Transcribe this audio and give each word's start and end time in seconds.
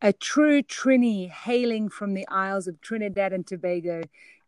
A 0.00 0.12
true 0.12 0.62
Trini 0.62 1.28
hailing 1.28 1.88
from 1.88 2.14
the 2.14 2.24
Isles 2.28 2.68
of 2.68 2.80
Trinidad 2.80 3.32
and 3.32 3.44
Tobago, 3.44 4.02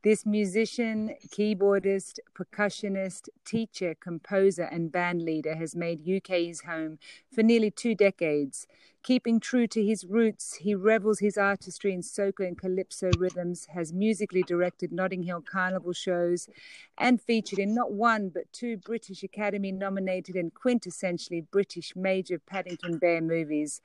this 0.05 0.25
musician, 0.25 1.17
keyboardist, 1.27 2.21
percussionist, 2.37 3.29
teacher, 3.45 3.97
composer, 3.99 4.63
and 4.63 4.93
band 4.93 5.23
leader 5.23 5.57
has 5.57 5.75
made 5.75 6.09
UK 6.09 6.37
his 6.47 6.61
home 6.61 7.01
for 7.35 7.43
nearly 7.43 7.73
two 7.73 7.97
decades. 7.97 8.69
Keeping 9.03 9.41
true 9.41 9.67
to 9.67 9.85
his 9.85 10.05
roots, 10.05 10.55
he 10.55 10.73
revels 10.73 11.19
his 11.19 11.37
artistry 11.37 11.93
in 11.93 12.03
soca 12.03 12.47
and 12.47 12.57
calypso 12.57 13.11
rhythms, 13.19 13.67
has 13.75 13.93
musically 13.93 14.45
directed 14.45 14.93
Notting 14.93 15.25
Hill 15.25 15.43
Carnival 15.43 15.93
shows, 15.93 16.49
and 16.97 17.21
featured 17.21 17.59
in 17.59 17.75
not 17.75 17.93
one 17.93 18.29
but 18.29 18.53
two 18.53 18.77
British 18.77 19.25
Academy 19.25 19.73
nominated 19.73 20.37
and 20.37 20.55
quintessentially 20.55 21.45
British 21.51 21.97
major 21.97 22.39
Paddington 22.39 22.99
Bear 22.99 23.21
movies. 23.21 23.81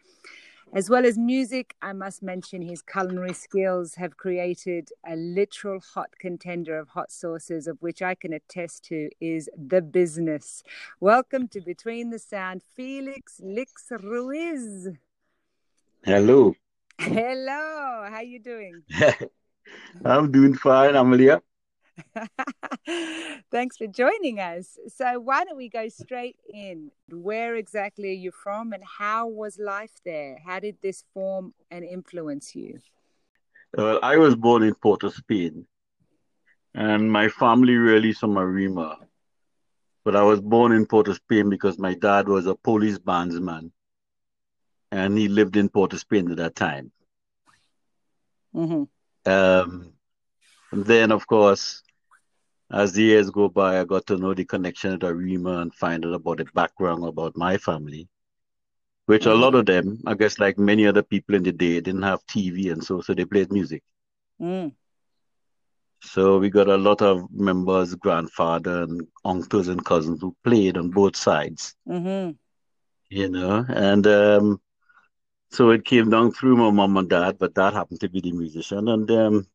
As 0.73 0.89
well 0.89 1.05
as 1.05 1.17
music, 1.17 1.75
I 1.81 1.93
must 1.93 2.21
mention 2.21 2.61
his 2.61 2.81
culinary 2.81 3.33
skills 3.33 3.95
have 3.95 4.17
created 4.17 4.89
a 5.07 5.15
literal 5.15 5.79
hot 5.79 6.09
contender 6.19 6.77
of 6.77 6.89
hot 6.89 7.11
sauces, 7.11 7.67
of 7.67 7.81
which 7.81 8.01
I 8.01 8.13
can 8.15 8.33
attest 8.33 8.83
to 8.85 9.09
is 9.21 9.49
the 9.55 9.81
business. 9.81 10.63
Welcome 10.99 11.47
to 11.49 11.61
Between 11.61 12.09
the 12.09 12.19
Sound, 12.19 12.61
Felix 12.75 13.39
Lix 13.41 13.85
Ruiz. 13.89 14.89
Hello. 16.03 16.53
Hello. 16.99 18.07
How 18.09 18.21
you 18.21 18.39
doing? 18.39 18.81
I'm 20.05 20.31
doing 20.31 20.55
fine, 20.55 20.95
Amelia. 20.95 21.41
Thanks 23.51 23.77
for 23.77 23.87
joining 23.87 24.39
us. 24.39 24.77
So, 24.87 25.19
why 25.19 25.43
don't 25.43 25.57
we 25.57 25.69
go 25.69 25.89
straight 25.89 26.37
in? 26.53 26.91
Where 27.09 27.55
exactly 27.55 28.09
are 28.09 28.13
you 28.13 28.31
from, 28.31 28.73
and 28.73 28.83
how 28.83 29.27
was 29.27 29.59
life 29.59 29.93
there? 30.03 30.39
How 30.45 30.59
did 30.59 30.77
this 30.81 31.03
form 31.13 31.53
and 31.71 31.83
influence 31.83 32.55
you? 32.55 32.79
Well, 33.77 33.99
I 34.01 34.17
was 34.17 34.35
born 34.35 34.63
in 34.63 34.73
Port 34.75 35.03
of 35.03 35.13
Spain, 35.13 35.65
and 36.73 37.11
my 37.11 37.29
family 37.29 37.75
really 37.75 38.09
is 38.09 38.19
from 38.19 38.37
Arima. 38.37 38.97
But 40.03 40.15
I 40.15 40.21
was 40.21 40.39
born 40.39 40.71
in 40.71 40.85
Port 40.85 41.07
of 41.07 41.15
Spain 41.15 41.49
because 41.49 41.79
my 41.79 41.95
dad 41.95 42.27
was 42.27 42.45
a 42.45 42.55
police 42.55 42.99
bandsman, 42.99 43.71
and 44.91 45.17
he 45.17 45.27
lived 45.27 45.57
in 45.57 45.69
Port 45.69 45.93
of 45.93 45.99
Spain 45.99 46.29
at 46.31 46.37
that 46.37 46.55
time. 46.55 46.91
Mm-hmm. 48.53 48.83
Um, 49.31 49.93
and 50.71 50.85
then, 50.85 51.11
of 51.11 51.25
course, 51.27 51.81
as 52.71 52.93
the 52.93 53.03
years 53.03 53.29
go 53.29 53.47
by, 53.47 53.79
I 53.79 53.83
got 53.83 54.05
to 54.07 54.17
know 54.17 54.33
the 54.33 54.45
connection 54.45 54.93
at 54.93 55.03
Arima 55.03 55.59
and 55.59 55.73
find 55.73 56.05
out 56.05 56.13
about 56.13 56.37
the 56.37 56.45
background 56.53 57.03
about 57.03 57.37
my 57.37 57.57
family, 57.57 58.07
which 59.05 59.25
a 59.25 59.33
lot 59.33 59.55
of 59.55 59.65
them, 59.65 60.01
I 60.05 60.15
guess, 60.15 60.39
like 60.39 60.57
many 60.57 60.87
other 60.87 61.03
people 61.03 61.35
in 61.35 61.43
the 61.43 61.51
day, 61.51 61.79
didn't 61.79 62.01
have 62.01 62.25
TV 62.25 62.71
and 62.71 62.83
so, 62.83 63.01
so 63.01 63.13
they 63.13 63.25
played 63.25 63.51
music. 63.51 63.83
Mm. 64.41 64.73
So 66.01 66.39
we 66.39 66.49
got 66.49 66.67
a 66.67 66.77
lot 66.77 67.01
of 67.01 67.31
members, 67.31 67.95
grandfather 67.95 68.83
and 68.83 69.07
uncles 69.23 69.67
and 69.67 69.83
cousins 69.83 70.21
who 70.21 70.35
played 70.43 70.77
on 70.77 70.89
both 70.89 71.15
sides. 71.15 71.75
Mm-hmm. 71.87 72.31
You 73.09 73.29
know, 73.29 73.65
and 73.69 74.05
um, 74.07 74.61
so 75.51 75.69
it 75.69 75.85
came 75.85 76.09
down 76.09 76.31
through 76.31 76.57
my 76.57 76.71
mom 76.71 76.97
and 76.97 77.09
dad, 77.09 77.37
but 77.39 77.53
dad 77.53 77.73
happened 77.73 77.99
to 78.01 78.09
be 78.09 78.19
the 78.19 78.31
musician, 78.31 78.87
and 78.87 79.09
um, 79.11 79.47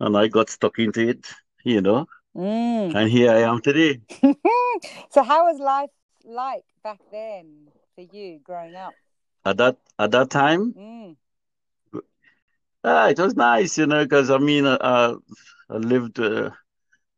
and 0.00 0.16
I 0.16 0.26
got 0.26 0.50
stuck 0.50 0.78
into 0.80 1.08
it 1.08 1.26
you 1.64 1.80
know. 1.80 2.06
Mm. 2.36 2.94
And 2.94 3.10
here 3.10 3.32
I 3.32 3.40
am 3.40 3.60
today. 3.60 4.00
so 5.10 5.22
how 5.22 5.46
was 5.46 5.58
life 5.58 5.90
like 6.24 6.64
back 6.82 7.00
then 7.10 7.68
for 7.94 8.02
you 8.02 8.40
growing 8.42 8.76
up? 8.76 8.94
At 9.44 9.56
that 9.56 9.76
at 9.98 10.10
that 10.12 10.30
time? 10.30 10.72
Mm. 10.72 11.16
Ah, 12.82 13.08
it 13.08 13.18
was 13.18 13.34
nice, 13.34 13.76
you 13.76 13.86
know, 13.86 14.02
because 14.04 14.30
I 14.30 14.38
mean, 14.38 14.64
uh, 14.64 14.78
uh, 14.80 15.16
I 15.68 15.76
lived, 15.76 16.18
uh, 16.18 16.50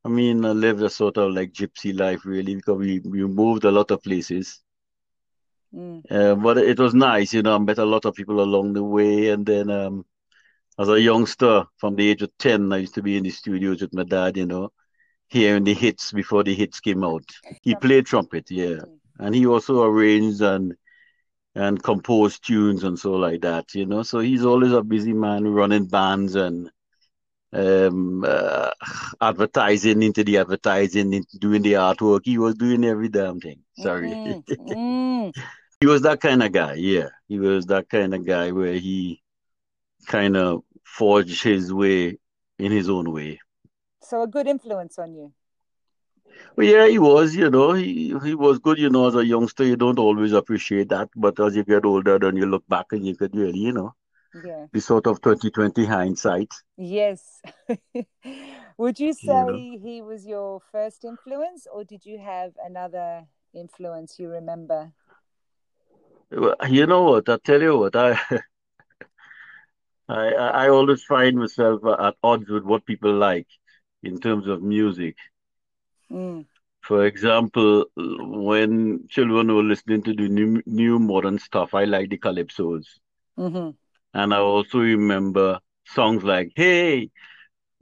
I 0.05 0.09
mean, 0.09 0.45
I 0.45 0.51
lived 0.51 0.83
a 0.83 0.91
sort 0.91 1.17
of 1.19 1.33
like 1.33 1.53
gypsy 1.53 1.97
life, 1.97 2.25
really, 2.25 2.57
because 2.57 2.79
we, 2.79 2.99
we 3.01 3.25
moved 3.25 3.65
a 3.65 3.71
lot 3.71 3.93
of 3.93 4.03
places. 4.03 4.61
Mm. 5.73 6.03
Uh, 6.11 6.35
but 6.35 6.59
it 6.59 6.81
was 6.81 6.95
nice, 6.95 7.33
you 7.33 7.43
know. 7.43 7.55
I 7.55 7.59
met 7.59 7.79
a 7.79 7.85
lot 7.85 8.05
of 8.07 8.15
people 8.15 8.41
along 8.41 8.73
the 8.73 8.83
way, 8.83 9.29
and 9.29 9.47
then 9.47 9.71
um, 9.71 10.05
as 10.79 10.89
a 10.89 11.01
youngster 11.01 11.65
from 11.77 11.97
the 11.97 12.09
age 12.09 12.23
of 12.23 12.31
10, 12.39 12.73
I 12.73 12.79
used 12.79 12.95
to 12.95 13.03
be 13.03 13.17
in 13.17 13.25
the 13.25 13.31
studios 13.31 13.83
with 13.83 13.95
my 13.95 14.05
dad, 14.05 14.37
you 14.37 14.47
know, 14.47 14.71
hearing 15.29 15.65
the 15.65 15.75
hits 15.75 16.13
before 16.13 16.45
the 16.45 16.55
hits 16.55 16.81
came 16.81 17.05
out. 17.05 17.25
He 17.63 17.75
played 17.75 18.07
trumpet, 18.07 18.51
yeah. 18.51 18.81
And 19.19 19.35
he 19.35 19.47
also 19.47 19.83
arranged 19.85 20.41
and 20.41 20.75
and 21.55 21.83
composed 21.83 22.47
tunes 22.47 22.83
and 22.83 22.99
so 22.99 23.13
like 23.13 23.43
that, 23.43 23.75
you 23.75 23.85
know. 23.85 24.03
So 24.03 24.21
he's 24.21 24.45
always 24.45 24.73
a 24.73 24.83
busy 24.83 25.13
man 25.13 25.47
running 25.47 25.87
bands 25.87 26.35
and 26.35 26.71
um, 27.53 28.25
uh, 28.27 28.71
advertising 29.21 30.03
into 30.03 30.25
the 30.25 30.39
advertising, 30.39 31.13
into 31.13 31.39
doing 31.39 31.63
the 31.63 31.75
artwork. 31.75 32.23
He 32.25 32.39
was 32.39 32.55
doing 32.55 32.85
every 32.85 33.09
damn 33.09 33.39
thing. 33.39 33.61
Sorry. 33.77 34.09
Mm, 34.09 34.45
mm. 34.51 35.33
he 35.81 35.87
was 35.87 36.03
that 36.03 36.21
kind 36.21 36.43
of 36.43 36.53
guy, 36.53 36.75
yeah. 36.75 37.09
He 37.29 37.39
was 37.39 37.67
that 37.67 37.89
kind 37.91 38.15
of 38.15 38.25
guy 38.25 38.51
where 38.53 38.75
he 38.75 39.22
kind 40.07 40.37
of 40.37 40.63
forge 40.85 41.43
his 41.43 41.73
way 41.73 42.19
in 42.59 42.73
his 42.73 42.89
own 42.89 43.13
way. 43.13 43.41
So 44.03 44.23
a 44.23 44.27
good 44.27 44.47
influence 44.47 44.99
on 44.99 45.15
you. 45.15 45.33
Well, 46.57 46.67
yeah, 46.67 46.87
he 46.87 46.99
was. 46.99 47.35
You 47.35 47.51
know, 47.51 47.73
he 47.73 48.15
he 48.25 48.35
was 48.35 48.59
good. 48.59 48.79
You 48.79 48.91
know, 48.91 49.07
as 49.09 49.15
a 49.15 49.25
youngster, 49.25 49.65
you 49.65 49.77
don't 49.77 49.99
always 49.99 50.33
appreciate 50.33 50.89
that, 50.91 51.09
but 51.17 51.39
as 51.41 51.57
you 51.57 51.65
get 51.65 51.85
older, 51.85 52.19
then 52.19 52.37
you 52.37 52.47
look 52.47 52.67
back 52.69 52.87
and 52.93 53.07
you 53.07 53.17
could 53.17 53.35
really, 53.35 53.59
you 53.59 53.73
know, 53.73 53.95
yeah, 54.45 54.67
the 54.73 54.81
sort 54.81 55.07
of 55.07 55.21
twenty 55.21 55.51
twenty 55.51 55.85
hindsight. 55.85 56.53
Yes. 56.77 57.41
Would 58.79 58.99
you 58.99 59.13
say 59.13 59.21
you 59.23 59.29
know? 59.29 59.79
he 59.83 60.03
was 60.03 60.27
your 60.27 60.61
first 60.73 61.05
influence, 61.05 61.67
or 61.73 61.85
did 61.85 62.05
you 62.05 62.19
have 62.19 62.53
another 62.65 63.25
influence 63.55 64.19
you 64.19 64.29
remember? 64.29 64.93
Well, 66.31 66.57
you 66.69 66.87
know 66.87 67.03
what? 67.03 67.29
I 67.29 67.37
tell 67.45 67.61
you 67.61 67.79
what, 67.79 67.95
I 67.95 68.19
I, 70.09 70.29
I 70.35 70.69
always 70.69 71.03
find 71.05 71.37
myself 71.37 71.81
at 71.99 72.17
odds 72.23 72.49
with 72.49 72.65
what 72.65 72.85
people 72.85 73.15
like 73.15 73.47
in 74.03 74.21
terms 74.21 74.47
of 74.49 74.63
music. 74.63 75.17
Mm. 76.11 76.47
For 76.83 77.07
example, 77.07 77.87
when 77.97 79.07
children 79.09 79.55
were 79.55 79.63
listening 79.63 80.03
to 80.03 80.15
the 80.15 80.29
new, 80.29 80.63
new 80.67 80.99
modern 80.99 81.39
stuff, 81.39 81.75
I 81.75 81.85
like 81.85 82.11
the 82.11 82.19
calypsos. 82.19 82.87
Mm-hmm. 83.39 83.71
And 84.15 84.35
I 84.35 84.39
also 84.39 84.79
remember 84.81 85.61
songs 85.87 86.25
like, 86.25 86.53
Hey, 86.57 87.11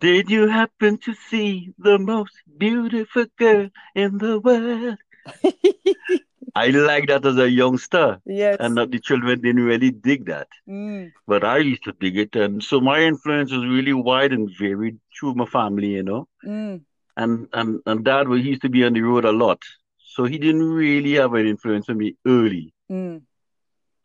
did 0.01 0.31
you 0.31 0.49
happen 0.49 0.99
to 0.99 1.15
see 1.15 1.73
the 1.79 1.99
most 1.99 2.35
beautiful 2.59 3.27
girl 3.37 3.69
in 3.95 4.19
the 4.19 4.39
world? 4.39 4.99
I 6.55 6.69
like 6.69 7.09
that 7.09 7.25
as 7.27 7.37
a 7.37 7.49
youngster. 7.49 8.21
Yes. 8.27 8.57
And 8.61 8.77
that 8.77 8.91
the 8.91 8.99
children 8.99 9.41
didn't 9.41 9.65
really 9.65 9.91
dig 9.91 10.27
that. 10.27 10.49
Mm. 10.69 11.13
But 11.27 11.45
I 11.45 11.59
used 11.59 11.85
to 11.85 11.93
dig 11.93 12.17
it. 12.17 12.37
And 12.37 12.63
so 12.63 12.81
my 12.81 13.01
influence 13.01 13.53
was 13.53 13.65
really 13.65 13.93
wide 13.93 14.33
and 14.33 14.51
varied 14.59 14.99
through 15.19 15.35
my 15.35 15.47
family, 15.47 15.89
you 15.89 16.03
know. 16.03 16.29
Mm. 16.45 16.83
And, 17.17 17.49
and, 17.53 17.81
and 17.87 18.05
dad, 18.05 18.27
he 18.29 18.41
used 18.41 18.63
to 18.63 18.69
be 18.69 18.85
on 18.85 18.93
the 18.93 19.03
road 19.03 19.25
a 19.25 19.33
lot. 19.33 19.63
So 19.99 20.25
he 20.25 20.39
didn't 20.39 20.69
really 20.69 21.15
have 21.15 21.35
an 21.35 21.47
influence 21.47 21.89
on 21.89 21.99
me 21.99 22.17
early. 22.27 22.73
Mm. 22.91 23.23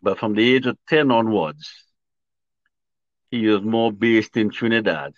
But 0.01 0.19
from 0.19 0.35
the 0.35 0.55
age 0.55 0.67
of 0.67 0.77
10 0.87 1.11
onwards, 1.11 1.67
he 3.31 3.47
was 3.47 3.61
more 3.63 3.91
based 3.91 4.37
in 4.37 4.49
Trinidad. 4.49 5.13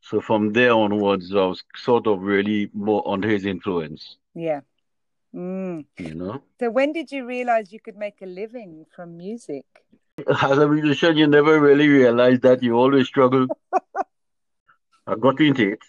So 0.00 0.20
from 0.20 0.52
there 0.52 0.72
onwards, 0.72 1.34
I 1.34 1.46
was 1.46 1.62
sort 1.76 2.06
of 2.06 2.20
really 2.20 2.70
more 2.74 3.02
under 3.06 3.28
his 3.28 3.46
influence. 3.46 4.16
Yeah. 4.34 4.60
Mm. 5.34 5.84
You 5.98 6.14
know. 6.14 6.42
So 6.60 6.70
when 6.70 6.92
did 6.92 7.10
you 7.10 7.26
realize 7.26 7.72
you 7.72 7.80
could 7.80 7.96
make 7.96 8.22
a 8.22 8.26
living 8.26 8.86
from 8.94 9.16
music? 9.16 9.64
As 10.42 10.58
a 10.58 10.68
musician, 10.68 11.16
you 11.16 11.26
never 11.26 11.60
really 11.60 11.88
realize 11.88 12.38
that. 12.40 12.62
You 12.62 12.76
always 12.76 13.08
struggle. 13.08 13.46
I 15.06 15.16
got 15.16 15.40
into 15.40 15.72
it. 15.72 15.80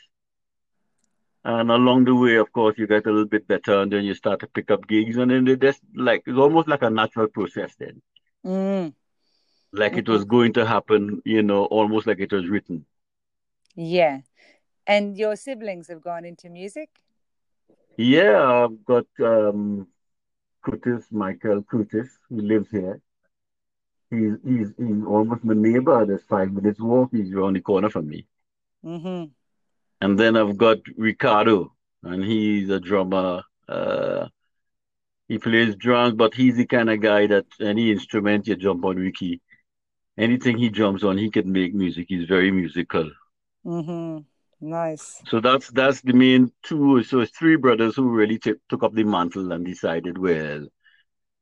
And 1.43 1.69
along 1.69 2.05
the 2.05 2.15
way, 2.15 2.35
of 2.35 2.51
course, 2.51 2.75
you 2.79 2.87
get 2.87 3.05
a 3.05 3.11
little 3.11 3.27
bit 3.27 3.47
better, 3.47 3.79
and 3.79 3.91
then 3.91 4.03
you 4.03 4.15
start 4.15 4.39
to 4.39 4.47
pick 4.47 4.71
up 4.71 4.87
gigs, 4.87 5.15
and 5.17 5.29
then 5.29 5.47
it's 5.47 5.79
like 5.95 6.23
it's 6.25 6.39
almost 6.39 6.67
like 6.67 6.81
a 6.81 6.89
natural 6.89 7.27
process. 7.27 7.75
Then, 7.77 8.01
mm. 8.43 8.93
like 9.71 9.91
mm-hmm. 9.91 9.99
it 9.99 10.09
was 10.09 10.25
going 10.25 10.53
to 10.53 10.65
happen, 10.65 11.21
you 11.23 11.43
know, 11.43 11.65
almost 11.65 12.07
like 12.07 12.19
it 12.19 12.33
was 12.33 12.47
written. 12.47 12.87
Yeah, 13.75 14.21
and 14.87 15.15
your 15.15 15.35
siblings 15.35 15.87
have 15.89 16.01
gone 16.01 16.25
into 16.25 16.49
music. 16.49 16.89
Yeah, 17.97 18.65
I've 18.65 18.83
got 18.85 19.05
um, 19.19 19.87
Curtis, 20.61 21.05
Michael 21.11 21.63
Curtis, 21.63 22.09
who 22.29 22.41
lives 22.41 22.69
here. 22.69 23.01
He's, 24.09 24.33
he's, 24.43 24.73
he's 24.77 25.03
almost 25.05 25.43
my 25.43 25.53
neighbor. 25.53 26.05
There's 26.05 26.23
five 26.23 26.51
minutes 26.51 26.79
walk. 26.79 27.09
He's 27.11 27.33
around 27.33 27.53
the 27.55 27.61
corner 27.61 27.89
from 27.89 28.07
me. 28.07 28.27
Mm-hmm. 28.83 29.25
And 30.01 30.19
then 30.19 30.35
I've 30.35 30.57
got 30.57 30.79
Ricardo, 30.97 31.73
and 32.03 32.23
he's 32.23 32.69
a 32.69 32.79
drummer. 32.79 33.43
Uh, 33.67 34.27
he 35.27 35.39
plays 35.39 35.75
drums, 35.75 36.13
but 36.13 36.33
he's 36.33 36.57
the 36.57 36.67
kind 36.67 36.89
of 36.89 37.01
guy 37.01 37.27
that 37.27 37.45
any 37.59 37.91
instrument 37.91 38.47
you 38.47 38.55
jump 38.55 38.85
on 38.85 38.97
Ricky, 38.97 39.41
anything 40.17 40.57
he 40.57 40.69
jumps 40.69 41.03
on, 41.03 41.17
he 41.17 41.31
can 41.31 41.51
make 41.51 41.73
music. 41.73 42.05
He's 42.09 42.27
very 42.27 42.51
musical. 42.51 43.09
Mm-hmm. 43.65 44.19
Nice. 44.65 45.21
So 45.27 45.39
that's 45.39 45.69
that's 45.69 46.01
the 46.01 46.13
main 46.13 46.51
two. 46.63 47.03
So 47.03 47.19
it's 47.19 47.37
three 47.37 47.55
brothers 47.55 47.95
who 47.95 48.09
really 48.09 48.39
t- 48.39 48.55
took 48.69 48.83
up 48.83 48.93
the 48.93 49.03
mantle 49.03 49.51
and 49.51 49.63
decided, 49.65 50.17
well, 50.17 50.67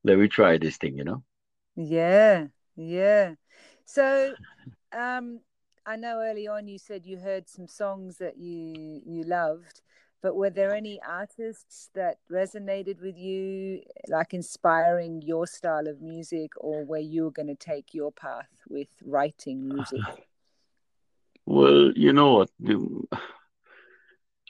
let 0.04 0.18
me 0.18 0.28
try 0.28 0.58
this 0.58 0.78
thing, 0.78 0.98
you 0.98 1.06
know. 1.06 1.24
Yeah, 1.76 2.48
yeah. 2.76 3.36
So, 3.86 4.36
um, 4.92 5.40
I 5.86 5.96
know 5.96 6.22
early 6.22 6.48
on 6.48 6.68
you 6.68 6.78
said 6.78 7.06
you 7.06 7.18
heard 7.18 7.48
some 7.50 7.68
songs 7.68 8.18
that 8.18 8.38
you 8.38 9.02
you 9.06 9.24
loved, 9.24 9.82
but 10.22 10.36
were 10.36 10.50
there 10.50 10.74
any 10.74 11.00
artists 11.08 11.90
that 11.94 12.18
resonated 12.32 13.02
with 13.02 13.18
you, 13.18 13.82
like 14.08 14.34
inspiring 14.34 15.22
your 15.22 15.48
style 15.48 15.88
of 15.88 16.02
music, 16.02 16.52
or 16.58 16.84
where 16.84 17.00
you 17.02 17.24
were 17.24 17.32
going 17.32 17.48
to 17.48 17.56
take 17.56 17.94
your 17.94 18.12
path 18.12 18.50
with 18.70 18.90
writing 19.06 19.68
music? 19.68 20.02
Well, 21.46 21.92
you 21.96 22.14
know 22.14 22.34
what? 22.36 22.50
The, 22.60 23.04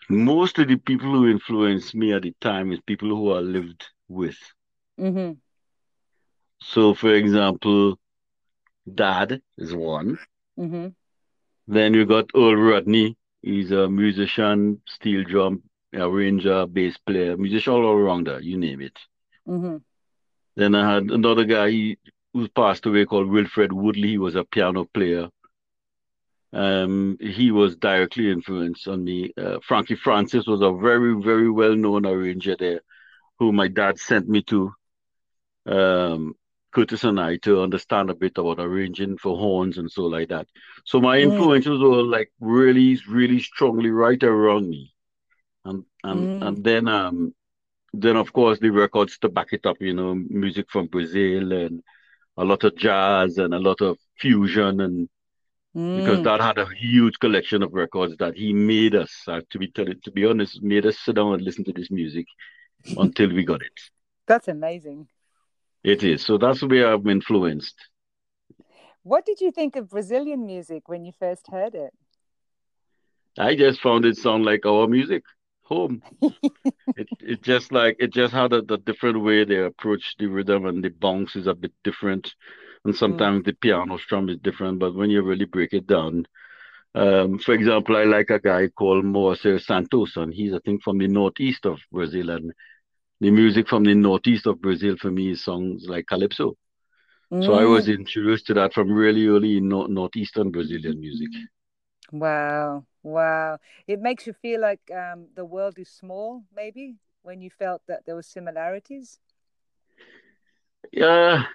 most 0.10 0.60
of 0.60 0.68
the 0.68 0.76
people 0.76 1.12
who 1.12 1.30
influenced 1.30 1.96
me 1.96 2.14
at 2.14 2.24
the 2.24 2.34
time 2.40 2.72
is 2.72 2.80
people 2.82 3.10
who 3.10 3.34
I 3.34 3.40
lived 3.40 3.86
with. 4.08 4.38
Mm-hmm. 5.00 5.34
So, 6.62 6.94
for 6.94 7.14
example, 7.14 8.00
Dad 8.94 9.42
is 9.58 9.74
one. 9.74 10.18
Mm-hmm. 10.60 10.90
Then 11.68 11.94
you 11.94 12.06
got 12.06 12.30
Earl 12.36 12.56
Rodney. 12.56 13.18
He's 13.42 13.72
a 13.72 13.90
musician, 13.90 14.82
steel 14.88 15.24
drum, 15.24 15.64
arranger, 15.94 16.66
bass 16.66 16.98
player, 16.98 17.36
musician 17.38 17.74
all 17.74 17.86
around 17.86 18.28
there, 18.28 18.40
you 18.40 18.58
name 18.58 18.82
it. 18.82 18.98
Mm-hmm. 19.48 19.78
Then 20.56 20.76
I 20.76 20.94
had 20.94 21.04
another 21.12 21.44
guy 21.44 21.70
he, 21.70 21.98
who 22.34 22.48
passed 22.50 22.86
away 22.86 23.06
called 23.06 23.30
Wilfred 23.30 23.74
Woodley. 23.74 24.10
He 24.10 24.18
was 24.18 24.36
a 24.36 24.44
piano 24.44 24.86
player. 24.94 25.30
Um, 26.54 27.18
he 27.20 27.52
was 27.52 27.76
directly 27.78 28.32
influenced 28.32 28.88
on 28.88 29.04
me. 29.04 29.32
Uh, 29.38 29.60
Frankie 29.64 29.96
Francis 29.96 30.48
was 30.48 30.62
a 30.62 30.72
very, 30.72 31.16
very 31.22 31.50
well-known 31.52 32.06
arranger 32.06 32.56
there, 32.58 32.82
who 33.40 33.52
my 33.54 33.68
dad 33.70 34.00
sent 34.00 34.30
me 34.30 34.44
to. 34.44 34.74
Um, 35.66 36.36
Curtis 36.74 37.04
and 37.04 37.20
I 37.20 37.38
to 37.38 37.62
understand 37.62 38.10
a 38.10 38.16
bit 38.16 38.38
about 38.38 38.60
arranging 38.60 39.18
for 39.18 39.38
horns 39.38 39.78
and 39.78 39.92
so 39.92 40.04
like 40.06 40.30
that. 40.30 40.48
So 40.86 41.00
my 41.00 41.20
Mm. 41.20 41.20
influences 41.20 41.80
were 41.80 42.04
like 42.04 42.32
really, 42.40 43.00
really 43.08 43.40
strongly 43.40 43.92
right 43.92 44.22
around 44.24 44.70
me. 44.70 44.94
And 45.66 45.86
and 46.04 46.30
Mm. 46.30 46.40
and 46.42 46.64
then 46.64 46.88
um 46.88 47.34
then 47.94 48.18
of 48.18 48.34
course 48.34 48.60
the 48.60 48.70
records 48.72 49.18
to 49.20 49.30
back 49.30 49.54
it 49.54 49.66
up, 49.66 49.78
you 49.82 49.94
know, 49.94 50.16
music 50.16 50.68
from 50.72 50.88
Brazil 50.88 51.52
and 51.54 51.84
a 52.38 52.46
lot 52.46 52.64
of 52.64 52.76
jazz 52.78 53.38
and 53.38 53.54
a 53.54 53.60
lot 53.60 53.82
of 53.82 53.98
fusion 54.20 54.82
and 54.82 55.10
because 55.94 56.20
Mm. 56.20 56.22
Dad 56.22 56.42
had 56.42 56.58
a 56.58 56.68
huge 56.76 57.20
collection 57.20 57.64
of 57.64 57.74
records 57.74 58.16
that 58.18 58.36
he 58.36 58.54
made 58.54 58.96
us, 58.96 59.24
uh, 59.28 59.42
to 59.52 59.60
be 59.60 59.68
tell 59.68 59.86
to 59.86 60.12
be 60.12 60.26
honest, 60.26 60.62
made 60.62 60.86
us 60.86 60.98
sit 61.00 61.16
down 61.16 61.34
and 61.34 61.44
listen 61.44 61.64
to 61.66 61.74
this 61.74 61.92
music 61.92 62.28
until 62.98 63.30
we 63.34 63.44
got 63.44 63.62
it. 63.62 63.80
That's 64.28 64.48
amazing. 64.48 65.10
It 65.84 66.04
is. 66.04 66.24
So 66.26 66.38
that's 66.38 66.62
where 66.64 66.94
I'm 66.94 67.08
influenced. 67.08 67.90
What 69.04 69.26
did 69.26 69.42
you 69.42 69.52
think 69.52 69.76
of 69.76 69.90
Brazilian 69.90 70.46
music 70.46 70.88
when 70.90 71.06
you 71.06 71.12
first 71.12 71.48
heard 71.48 71.76
it? 71.76 71.94
I 73.38 73.56
just 73.56 73.82
found 73.82 74.06
it 74.06 74.18
sound 74.18 74.46
like 74.46 74.66
our 74.66 74.88
music, 74.88 75.24
home. 75.64 76.04
It 76.96 77.10
it 77.20 77.42
just 77.44 77.72
like 77.72 77.98
it 78.00 78.14
just 78.14 78.34
had 78.34 78.54
a, 78.54 78.62
the 78.62 78.78
different 78.78 79.22
way 79.22 79.44
they 79.44 79.58
approach 79.64 80.16
the 80.18 80.28
rhythm 80.28 80.66
and 80.66 80.84
the 80.84 80.90
bounce 80.90 81.36
is 81.36 81.48
a 81.48 81.54
bit 81.54 81.72
different, 81.84 82.34
and 82.86 82.96
Mm. 83.08 83.36
sometimes 83.36 83.44
the 83.46 83.54
piano 83.54 83.98
strum 83.98 84.30
is 84.30 84.38
different. 84.40 84.80
But 84.80 84.96
when 84.96 85.10
you 85.10 85.22
really 85.24 85.46
break 85.46 85.74
it 85.74 85.88
down, 85.88 86.26
um, 86.96 87.40
for 87.40 87.54
example, 87.54 87.96
I 87.98 88.04
like 88.04 88.30
a 88.30 88.40
guy 88.40 88.68
called 88.70 89.06
Moacir 89.06 89.62
Santos, 89.62 90.16
and 90.18 90.34
he's 90.34 90.54
I 90.54 90.60
think 90.66 90.84
from 90.84 90.98
the 91.00 91.08
northeast 91.08 91.66
of 91.66 91.80
Brazil, 91.92 92.30
and 92.30 92.54
the 93.22 93.32
music 93.32 93.68
from 93.70 93.84
the 93.84 93.96
northeast 93.96 94.48
of 94.48 94.62
Brazil 94.62 94.96
for 95.00 95.12
me 95.12 95.32
is 95.32 95.44
songs 95.44 95.86
like 95.88 96.08
calypso. 96.08 96.56
So 97.40 97.54
I 97.54 97.66
was 97.66 97.88
Mm. 97.88 97.90
introduced 97.90 98.48
to 98.48 98.54
that 98.56 98.74
from 98.74 98.92
really 98.92 99.28
early 99.28 99.58
in 99.58 99.70
nor 99.70 99.88
northeastern 99.90 100.52
Brazilian 100.52 101.00
music. 101.00 101.30
Wow. 102.12 102.86
Wow. 103.04 103.60
It 103.88 104.00
makes 104.02 104.28
you 104.28 104.34
feel 104.34 104.62
like 104.62 104.90
um, 104.92 105.28
the 105.36 105.46
world 105.46 105.78
is 105.80 105.90
small, 105.90 106.44
maybe, 106.54 106.98
when 107.24 107.42
you 107.42 107.50
felt 107.50 107.82
that 107.88 108.06
there 108.06 108.16
were 108.16 108.24
similarities. 108.24 109.20
Yeah, 110.92 111.46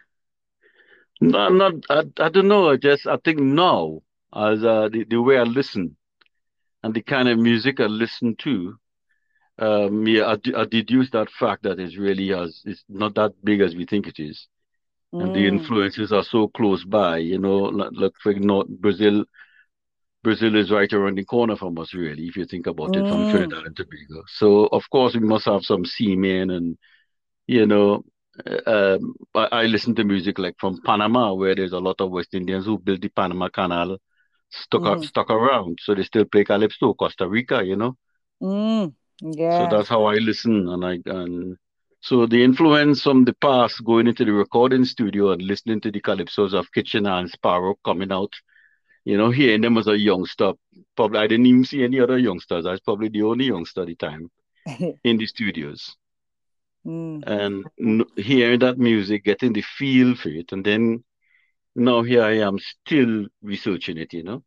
no, 1.20 1.48
not 1.48 1.74
I, 1.90 2.02
I 2.18 2.28
don't 2.28 2.48
know. 2.48 2.70
I 2.70 2.76
just 2.76 3.06
I 3.06 3.16
think 3.24 3.38
now 3.40 4.00
as 4.34 4.64
uh, 4.64 4.88
the 4.90 5.04
the 5.08 5.20
way 5.20 5.38
I 5.38 5.42
listen 5.44 5.96
and 6.82 6.94
the 6.94 7.02
kind 7.02 7.28
of 7.28 7.38
music 7.38 7.80
I 7.80 7.84
listen 7.86 8.36
to, 8.40 8.74
um, 9.58 10.06
yeah, 10.06 10.24
I, 10.34 10.60
I 10.60 10.64
deduce 10.64 11.10
that 11.10 11.30
fact 11.30 11.62
that 11.64 11.78
it's 11.80 11.96
really 11.96 12.32
as 12.32 12.62
it's 12.64 12.84
not 12.88 13.14
that 13.16 13.32
big 13.44 13.60
as 13.60 13.74
we 13.74 13.86
think 13.86 14.06
it 14.06 14.18
is, 14.18 14.46
and 15.18 15.32
the 15.32 15.46
Mm. 15.46 15.48
influences 15.48 16.12
are 16.12 16.24
so 16.24 16.48
close 16.48 16.84
by. 16.84 17.18
You 17.18 17.38
know, 17.38 17.56
like, 17.58 17.90
like 17.92 18.12
for 18.22 18.32
North 18.34 18.68
Brazil, 18.68 19.24
Brazil 20.22 20.56
is 20.56 20.70
right 20.70 20.92
around 20.92 21.16
the 21.18 21.24
corner 21.24 21.56
from 21.56 21.78
us, 21.78 21.94
really, 21.94 22.24
if 22.26 22.36
you 22.36 22.44
think 22.44 22.66
about 22.66 22.96
it, 22.96 23.06
from 23.08 23.24
Mm. 23.24 23.26
Trinidad 23.26 23.64
and 23.64 23.76
Tobago. 23.76 24.22
So 24.28 24.66
of 24.66 24.88
course 24.90 25.14
we 25.14 25.20
must 25.20 25.46
have 25.46 25.62
some 25.64 25.84
seamen 25.84 26.50
and 26.50 26.76
you 27.46 27.66
know, 27.66 28.04
um, 28.66 29.14
I, 29.34 29.48
I 29.52 29.62
listen 29.66 29.94
to 29.96 30.04
music 30.04 30.38
like 30.38 30.56
from 30.58 30.80
Panama, 30.84 31.32
where 31.34 31.54
there's 31.54 31.72
a 31.72 31.78
lot 31.80 32.00
of 32.00 32.10
West 32.10 32.34
Indians 32.34 32.66
who 32.66 32.78
built 32.78 33.00
the 33.00 33.08
Panama 33.08 33.48
Canal, 33.48 33.98
stuck 34.50 34.82
Mhm. 34.82 35.04
stuck 35.04 35.30
around, 35.30 35.78
so 35.82 35.94
they 35.94 36.02
still 36.04 36.24
play 36.24 36.44
calypso. 36.44 36.94
Costa 36.94 37.28
Rica, 37.28 37.64
you 37.64 37.76
know, 37.76 37.96
Mm. 38.40 38.94
so 39.50 39.66
that's 39.66 39.88
how 39.88 40.04
I 40.04 40.14
listen, 40.16 40.68
and 40.68 40.84
I 40.84 40.98
and 41.06 41.56
so 42.00 42.26
the 42.26 42.42
influence 42.44 43.02
from 43.02 43.24
the 43.24 43.34
past, 43.34 43.84
going 43.84 44.06
into 44.06 44.24
the 44.24 44.32
recording 44.32 44.84
studio 44.84 45.32
and 45.32 45.42
listening 45.42 45.80
to 45.82 45.90
the 45.90 46.00
calypsos 46.00 46.54
of 46.54 46.70
Kitchener 46.72 47.10
and 47.18 47.30
Sparrow 47.30 47.76
coming 47.84 48.12
out, 48.12 48.32
you 49.04 49.16
know, 49.16 49.30
hearing 49.30 49.62
them 49.62 49.78
as 49.78 49.88
a 49.88 49.98
youngster. 49.98 50.52
Probably 50.96 51.18
I 51.18 51.26
didn't 51.26 51.46
even 51.46 51.64
see 51.64 51.82
any 51.84 52.00
other 52.00 52.18
youngsters. 52.18 52.66
I 52.66 52.72
was 52.72 52.80
probably 52.80 53.08
the 53.08 53.22
only 53.22 53.46
youngster 53.46 53.82
at 53.82 53.88
the 53.88 53.96
time 53.96 54.30
in 55.04 55.18
the 55.18 55.26
studios. 55.26 55.96
Mm. 56.86 57.22
and 57.26 58.04
hearing 58.16 58.60
that 58.60 58.78
music, 58.78 59.24
getting 59.24 59.52
the 59.52 59.62
feel 59.62 60.14
for 60.14 60.28
it, 60.30 60.52
and 60.52 60.64
then 60.64 61.04
now 61.74 62.02
here 62.02 62.22
I 62.22 62.38
am 62.38 62.58
still 62.58 63.26
researching 63.42 63.98
it, 63.98 64.12
you 64.12 64.22
know. 64.22 64.42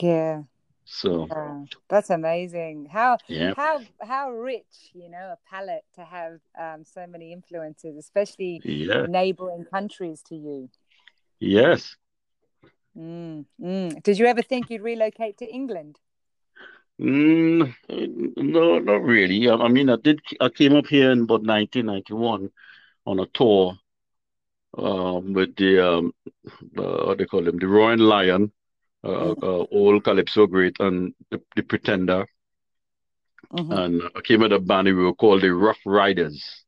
Yeah. 0.00 0.42
So 0.84 1.26
Yeah. 1.28 1.64
That's 1.88 2.10
amazing. 2.10 2.86
How 2.90 3.18
yeah, 3.28 3.54
how 3.56 3.80
how 4.00 4.30
rich, 4.30 4.90
you 4.94 5.08
know, 5.10 5.34
a 5.34 5.38
palette 5.48 5.84
to 5.94 6.04
have 6.04 6.40
um, 6.58 6.84
so 6.84 7.06
many 7.06 7.32
influences, 7.32 7.96
especially 7.96 8.62
yeah, 8.64 9.06
neighboring 9.06 9.64
countries 9.64 10.22
to 10.28 10.36
you. 10.36 10.68
yes. 11.40 11.96
Mm. 12.96 13.46
Mm. 13.60 14.02
Did 14.02 14.18
you 14.18 14.26
ever 14.26 14.42
think 14.42 14.70
you'd 14.70 14.82
relocate 14.82 15.38
to 15.38 15.46
England? 15.46 15.98
Mm, 17.00 17.74
no, 18.36 18.78
not 18.78 19.02
really. 19.02 19.48
I, 19.48 19.54
I 19.54 19.68
mean, 19.68 19.88
I 19.88 19.96
did. 19.96 20.20
I 20.40 20.48
came 20.50 20.76
up 20.76 20.86
here 20.86 21.10
in 21.12 21.22
about 21.22 21.42
1991 21.44 22.50
on 23.06 23.18
a 23.20 23.26
tour 23.26 23.78
um, 24.76 25.32
with 25.32 25.56
the 25.56 25.80
um, 25.80 26.12
uh, 26.76 27.04
what 27.06 27.18
they 27.18 27.24
call 27.24 27.46
him, 27.48 27.58
the 27.58 27.66
Roaring 27.66 28.00
Lion, 28.00 28.52
uh, 29.02 29.08
Mm. 29.34 29.42
uh, 29.42 29.66
old 29.72 30.04
Calypso 30.04 30.46
great, 30.46 30.76
and 30.80 31.14
the, 31.30 31.40
the 31.56 31.62
Pretender, 31.62 32.26
Mhm. 33.52 33.78
and 33.78 34.02
I 34.14 34.20
came 34.20 34.40
with 34.40 34.52
a 34.52 34.58
band 34.58 34.86
we 34.86 34.92
were 34.92 35.14
called 35.14 35.40
the 35.42 35.54
Rough 35.54 35.80
Riders. 35.86 36.64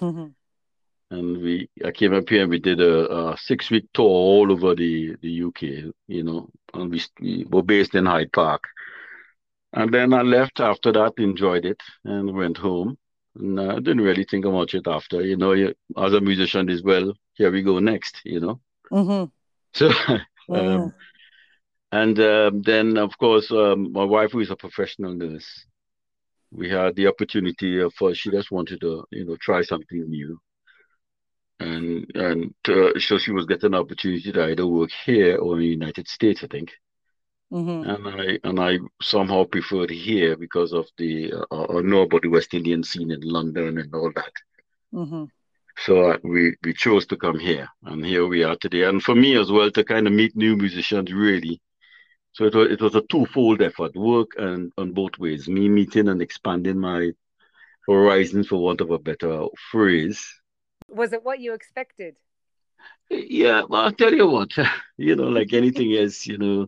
Mhm. 0.00 0.34
And 1.10 1.40
we, 1.42 1.68
I 1.84 1.92
came 1.92 2.14
up 2.14 2.28
here 2.28 2.42
and 2.42 2.50
we 2.50 2.58
did 2.58 2.80
a, 2.80 3.32
a 3.32 3.36
six 3.36 3.70
week 3.70 3.86
tour 3.94 4.06
all 4.08 4.50
over 4.50 4.74
the, 4.74 5.14
the 5.20 5.28
UK, 5.44 5.62
you 6.08 6.22
know, 6.24 6.48
and 6.74 6.90
we, 6.90 7.00
we 7.20 7.44
were 7.48 7.62
based 7.62 7.94
in 7.94 8.06
Hyde 8.06 8.32
Park. 8.32 8.64
And 9.72 9.92
then 9.94 10.12
I 10.12 10.22
left 10.22 10.60
after 10.60 10.92
that, 10.92 11.14
enjoyed 11.18 11.64
it, 11.64 11.80
and 12.04 12.34
went 12.34 12.56
home. 12.58 12.98
And 13.36 13.60
I 13.60 13.76
didn't 13.76 14.00
really 14.00 14.24
think 14.24 14.44
about 14.44 14.74
it 14.74 14.86
after, 14.88 15.22
you 15.22 15.36
know, 15.36 15.52
as 15.96 16.12
a 16.14 16.20
musician 16.20 16.68
as 16.70 16.82
well, 16.82 17.12
here 17.34 17.50
we 17.52 17.62
go 17.62 17.78
next, 17.78 18.20
you 18.24 18.40
know. 18.40 18.60
Mhm. 18.90 19.30
So, 19.74 19.90
um, 20.52 20.94
and 21.92 22.18
um, 22.20 22.62
then, 22.62 22.96
of 22.98 23.16
course, 23.18 23.50
um, 23.50 23.92
my 23.92 24.04
wife, 24.04 24.32
who 24.32 24.40
is 24.40 24.50
a 24.50 24.56
professional 24.56 25.14
nurse, 25.14 25.66
we 26.52 26.68
had 26.70 26.96
the 26.96 27.06
opportunity 27.08 27.80
of, 27.80 27.94
uh, 28.02 28.14
she 28.14 28.30
just 28.30 28.50
wanted 28.50 28.80
to, 28.82 29.04
you 29.12 29.24
know, 29.24 29.36
try 29.36 29.62
something 29.62 30.08
new. 30.08 30.40
and 31.60 32.10
and 32.14 32.54
uh, 32.68 32.98
so 32.98 33.18
she 33.18 33.32
was 33.32 33.46
getting 33.46 33.68
an 33.68 33.74
opportunity 33.74 34.32
to 34.32 34.44
either 34.44 34.66
work 34.66 34.90
here 35.04 35.36
or 35.38 35.54
in 35.54 35.60
the 35.60 35.66
United 35.66 36.08
States, 36.08 36.42
I 36.42 36.46
think. 36.48 36.72
Mhm. 37.50 37.82
And 37.82 38.06
I 38.08 38.38
and 38.44 38.60
I 38.60 38.78
somehow 39.00 39.44
preferred 39.44 39.90
here 39.90 40.36
because 40.36 40.72
of 40.72 40.88
the 40.98 41.32
uh, 41.50 41.66
I 41.78 41.80
know 41.80 42.02
about 42.02 42.22
the 42.22 42.28
West 42.28 42.54
Indian 42.54 42.82
scene 42.82 43.10
in 43.10 43.20
London 43.22 43.78
and 43.78 43.94
all 43.94 44.12
that. 44.14 44.32
Mhm. 44.92 45.26
So 45.78 46.18
we 46.22 46.56
we 46.64 46.72
chose 46.74 47.06
to 47.06 47.16
come 47.16 47.38
here, 47.38 47.68
and 47.84 48.04
here 48.04 48.26
we 48.26 48.42
are 48.42 48.56
today. 48.56 48.82
And 48.82 49.02
for 49.02 49.14
me 49.14 49.36
as 49.36 49.50
well 49.50 49.70
to 49.70 49.84
kind 49.84 50.06
of 50.06 50.12
meet 50.12 50.36
new 50.36 50.56
musicians, 50.56 51.12
really. 51.12 51.60
So 52.32 52.44
it 52.46 52.54
was 52.54 52.70
it 52.72 52.80
was 52.80 52.94
a 52.94 53.02
twofold 53.02 53.62
effort, 53.62 53.94
work 53.96 54.32
and 54.38 54.72
on 54.78 54.92
both 54.92 55.18
ways. 55.18 55.48
Me 55.48 55.68
meeting 55.68 56.08
and 56.08 56.20
expanding 56.22 56.78
my 56.78 57.12
horizons, 57.86 58.48
for 58.48 58.62
want 58.62 58.80
of 58.80 58.90
a 58.90 58.98
better 58.98 59.46
phrase. 59.70 60.26
Was 60.88 61.12
it 61.12 61.22
what 61.22 61.38
you 61.40 61.52
expected? 61.54 62.16
Yeah, 63.10 63.62
well, 63.68 63.82
I'll 63.82 63.92
tell 63.92 64.12
you 64.12 64.26
what, 64.28 64.50
you 64.96 65.16
know, 65.16 65.28
like 65.28 65.52
anything 65.52 65.94
else, 65.96 66.26
you 66.26 66.38
know, 66.38 66.66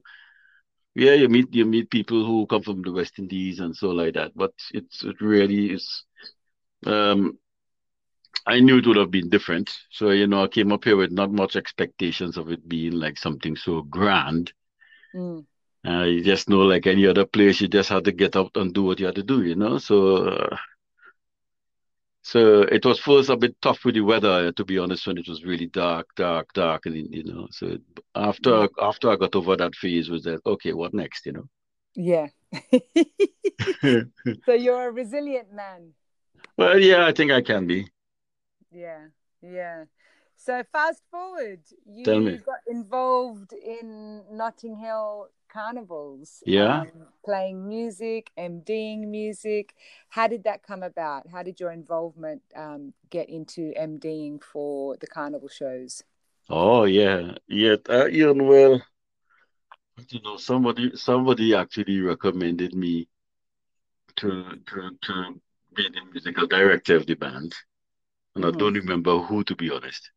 yeah, 0.99 1.15
you 1.15 1.29
meet 1.29 1.55
you 1.55 1.65
meet 1.65 1.91
people 1.91 2.27
who 2.27 2.47
come 2.47 2.63
from 2.63 2.83
the 2.83 2.93
West 2.93 3.19
Indies 3.19 3.61
and 3.61 3.75
so 3.75 3.91
like 3.91 4.15
that, 4.15 4.33
but 4.35 4.53
it's 4.73 5.05
it 5.05 5.21
really 5.21 5.73
is. 5.73 6.05
Um, 6.85 7.39
I 8.47 8.61
knew 8.61 8.79
it 8.79 8.87
would 8.87 8.97
have 8.97 9.11
been 9.11 9.29
different, 9.29 9.71
so 9.91 10.11
you 10.11 10.27
know, 10.27 10.43
I 10.43 10.49
came 10.49 10.73
up 10.73 10.85
here 10.85 10.97
with 10.97 11.13
not 11.13 11.31
much 11.31 11.55
expectations 11.55 12.37
of 12.37 12.51
it 12.51 12.69
being 12.69 12.93
like 12.93 13.17
something 13.17 13.55
so 13.55 13.83
grand. 13.83 14.53
Mm. 15.15 15.47
Uh, 15.87 16.03
you 16.03 16.25
just 16.25 16.49
know, 16.49 16.61
like 16.61 16.87
any 16.87 17.07
other 17.07 17.25
place, 17.25 17.61
you 17.61 17.69
just 17.69 17.89
have 17.91 18.03
to 18.03 18.13
get 18.13 18.35
up 18.35 18.57
and 18.57 18.75
do 18.75 18.83
what 18.83 18.99
you 18.99 19.07
have 19.07 19.15
to 19.15 19.23
do, 19.23 19.43
you 19.45 19.55
know. 19.55 19.79
So 19.79 20.27
uh, 20.27 20.57
so 22.23 22.63
it 22.63 22.85
was 22.85 22.99
first 23.01 23.31
a 23.31 23.37
bit 23.37 23.57
tough 23.63 23.85
with 23.85 23.95
the 23.95 24.01
weather, 24.03 24.53
to 24.53 24.65
be 24.65 24.79
honest, 24.79 25.07
when 25.07 25.19
it 25.19 25.29
was 25.29 25.45
really 25.45 25.67
dark, 25.67 26.09
dark, 26.17 26.53
dark, 26.53 26.87
and 26.87 26.97
you 27.15 27.25
know. 27.25 27.49
So 27.51 27.79
after 28.15 28.69
after 28.81 29.11
I 29.11 29.17
got 29.17 29.35
over 29.35 29.57
that 29.57 29.75
phase, 29.75 30.11
was 30.11 30.25
that 30.25 30.41
okay? 30.45 30.73
What 30.73 30.95
next? 30.95 31.27
You 31.27 31.33
know. 31.33 31.49
Yeah. 31.95 32.29
so 34.47 34.53
you're 34.55 34.89
a 34.89 34.93
resilient 34.93 35.53
man. 35.53 35.95
Well, 36.57 36.79
yeah, 36.79 37.07
I 37.07 37.13
think 37.13 37.31
I 37.33 37.41
can 37.43 37.67
be. 37.67 37.89
Yeah, 38.71 39.07
yeah. 39.43 39.85
So 40.37 40.63
fast 40.73 41.03
forward, 41.11 41.61
you 41.87 42.05
Tell 42.05 42.21
me. 42.21 42.39
got 42.45 42.61
involved 42.67 43.53
in 43.53 44.23
Notting 44.31 44.77
Hill 44.77 45.29
carnivals. 45.49 46.43
Yeah. 46.47 46.81
Um, 46.81 46.89
playing 47.25 47.69
music, 47.69 48.31
MDing 48.39 49.07
music. 49.09 49.75
How 50.09 50.29
did 50.29 50.45
that 50.45 50.63
come 50.63 50.83
about? 50.83 51.27
How 51.29 51.43
did 51.43 51.61
your 51.61 51.73
involvement 51.73 52.43
um, 52.55 52.93
get 53.11 53.29
into 53.29 53.73
MDing 53.79 54.43
for 54.43 54.97
the 54.97 55.07
carnival 55.07 55.49
shows? 55.49 56.03
Oh 56.51 56.85
yeah, 56.85 57.33
yeah. 57.47 57.77
Uh, 57.89 58.07
you 58.07 58.33
know, 58.33 58.45
well, 58.45 58.83
you 60.09 60.21
know, 60.23 60.37
somebody 60.37 60.93
somebody 60.97 61.55
actually 61.55 62.01
recommended 62.01 62.75
me 62.75 63.09
to 64.17 64.45
to 64.67 64.91
to 65.03 65.41
be 65.75 65.89
the 65.89 66.01
musical 66.11 66.47
director 66.47 66.97
of 66.97 67.07
the 67.07 67.15
band, 67.15 67.55
and 68.35 68.45
mm-hmm. 68.45 68.55
I 68.55 68.59
don't 68.59 68.75
remember 68.75 69.19
who 69.19 69.45
to 69.45 69.55
be 69.55 69.71
honest. 69.71 70.11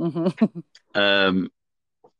Mm-hmm. 0.00 0.60
um, 1.00 1.50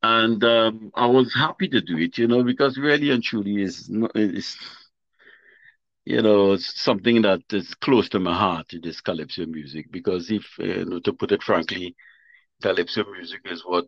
and 0.02 0.42
um, 0.45 0.90
I 0.95 1.07
was 1.07 1.35
happy 1.35 1.69
to 1.69 1.80
do 1.80 1.97
it, 1.99 2.19
you 2.19 2.26
know, 2.26 2.42
because 2.42 2.78
really 2.78 3.11
and 3.11 3.23
truly 3.23 3.62
is 3.62 3.90
is 4.14 4.57
you 6.04 6.23
know 6.23 6.57
something 6.57 7.23
that 7.23 7.42
is 7.52 7.75
close 7.75 8.09
to 8.11 8.19
my 8.21 8.35
heart. 8.35 8.66
This 8.83 9.00
calypso 9.00 9.47
music, 9.47 9.90
because 9.90 10.30
if 10.30 10.45
you 10.59 10.85
know, 10.85 11.00
to 11.00 11.12
put 11.12 11.33
it 11.33 11.42
frankly, 11.42 11.95
calypso 12.62 13.04
music 13.12 13.40
is 13.47 13.62
what 13.64 13.87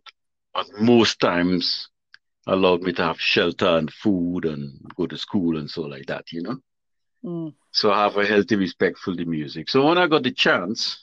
at 0.56 0.66
most 0.80 1.20
times 1.20 1.88
allowed 2.46 2.82
me 2.82 2.92
to 2.92 3.02
have 3.04 3.20
shelter 3.20 3.78
and 3.78 3.92
food 3.92 4.44
and 4.44 4.80
go 4.96 5.06
to 5.06 5.16
school 5.18 5.56
and 5.58 5.70
so 5.70 5.82
like 5.82 6.06
that, 6.06 6.32
you 6.32 6.42
know. 6.42 6.58
Mm. 7.24 7.54
So 7.72 7.92
I 7.92 8.04
have 8.04 8.16
a 8.16 8.26
healthy 8.26 8.56
respect 8.56 8.98
for 8.98 9.14
the 9.14 9.24
music. 9.24 9.68
So 9.68 9.86
when 9.86 9.98
I 9.98 10.06
got 10.06 10.22
the 10.22 10.32
chance, 10.32 10.98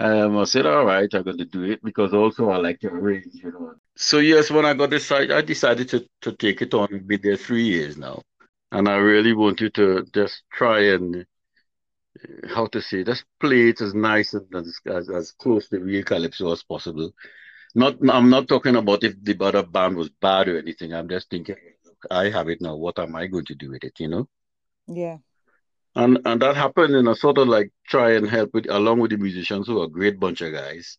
um, 0.00 0.38
I 0.38 0.44
said, 0.44 0.64
all 0.64 0.86
right, 0.86 1.08
I'm 1.12 1.22
going 1.22 1.38
to 1.38 1.44
do 1.44 1.64
it 1.64 1.84
because 1.84 2.14
also 2.14 2.48
I 2.48 2.56
like 2.56 2.80
to 2.80 2.88
arrange, 2.88 3.34
you 3.34 3.52
know. 3.52 3.74
So 3.96 4.18
yes, 4.18 4.50
when 4.50 4.64
I 4.64 4.72
got 4.72 4.88
this 4.88 5.06
site, 5.06 5.30
I 5.30 5.42
decided 5.42 5.90
to, 5.90 6.06
to 6.22 6.32
take 6.32 6.62
it 6.62 6.72
on. 6.72 6.88
We've 6.90 7.06
been 7.06 7.20
there 7.22 7.36
three 7.36 7.64
years 7.64 7.98
now. 7.98 8.22
And 8.72 8.88
I 8.88 8.96
really 8.96 9.34
wanted 9.34 9.74
to 9.74 10.06
just 10.14 10.42
try 10.50 10.80
and, 10.94 11.16
uh, 11.16 12.48
how 12.48 12.66
to 12.68 12.80
say, 12.80 13.04
just 13.04 13.24
play 13.40 13.68
it 13.68 13.82
as 13.82 13.94
nice 13.94 14.32
and 14.32 14.46
as, 14.54 14.80
as, 14.86 15.10
as 15.10 15.32
close 15.32 15.68
to 15.68 15.78
real 15.80 16.02
Calypso 16.02 16.50
as 16.50 16.62
possible. 16.62 17.12
Not, 17.74 17.96
I'm 18.08 18.30
not 18.30 18.48
talking 18.48 18.76
about 18.76 19.04
if 19.04 19.22
the 19.22 19.36
other 19.44 19.62
band 19.62 19.96
was 19.96 20.08
bad 20.08 20.48
or 20.48 20.58
anything. 20.58 20.94
I'm 20.94 21.08
just 21.08 21.28
thinking, 21.28 21.56
I 22.10 22.30
have 22.30 22.48
it 22.48 22.62
now. 22.62 22.76
What 22.76 22.98
am 22.98 23.14
I 23.16 23.26
going 23.26 23.44
to 23.46 23.54
do 23.54 23.70
with 23.70 23.84
it, 23.84 24.00
you 24.00 24.08
know? 24.08 24.28
Yeah 24.86 25.18
and 25.96 26.18
and 26.24 26.40
that 26.42 26.56
happened 26.56 26.94
and 26.94 27.08
I 27.08 27.14
sort 27.14 27.38
of 27.38 27.48
like 27.48 27.72
try 27.86 28.12
and 28.12 28.28
help 28.28 28.54
with 28.54 28.66
along 28.70 29.00
with 29.00 29.10
the 29.10 29.16
musicians 29.16 29.66
who 29.66 29.80
are 29.80 29.86
a 29.86 29.88
great 29.88 30.20
bunch 30.20 30.40
of 30.40 30.52
guys. 30.52 30.98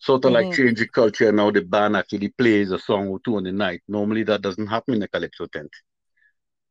Sort 0.00 0.24
of 0.24 0.32
mm-hmm. 0.32 0.48
like 0.48 0.56
change 0.56 0.78
the 0.78 0.88
culture 0.88 1.30
now 1.30 1.50
the 1.50 1.62
band 1.62 1.96
actually 1.96 2.28
plays 2.30 2.72
a 2.72 2.78
song 2.78 3.08
or 3.08 3.20
two 3.20 3.36
on 3.36 3.44
the 3.44 3.52
night. 3.52 3.82
Normally 3.86 4.24
that 4.24 4.42
doesn't 4.42 4.66
happen 4.66 4.94
in 4.94 5.02
a 5.02 5.08
calypso 5.08 5.46
tent. 5.46 5.70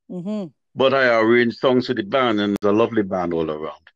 Mm-hmm. 0.09 0.47
but 0.75 0.93
i 0.93 1.05
arranged 1.17 1.57
songs 1.57 1.87
for 1.87 1.93
the 1.93 2.03
band 2.03 2.41
and 2.41 2.55
it's 2.55 2.65
a 2.65 2.71
lovely 2.71 3.03
band 3.03 3.33
all 3.33 3.49
around. 3.49 3.87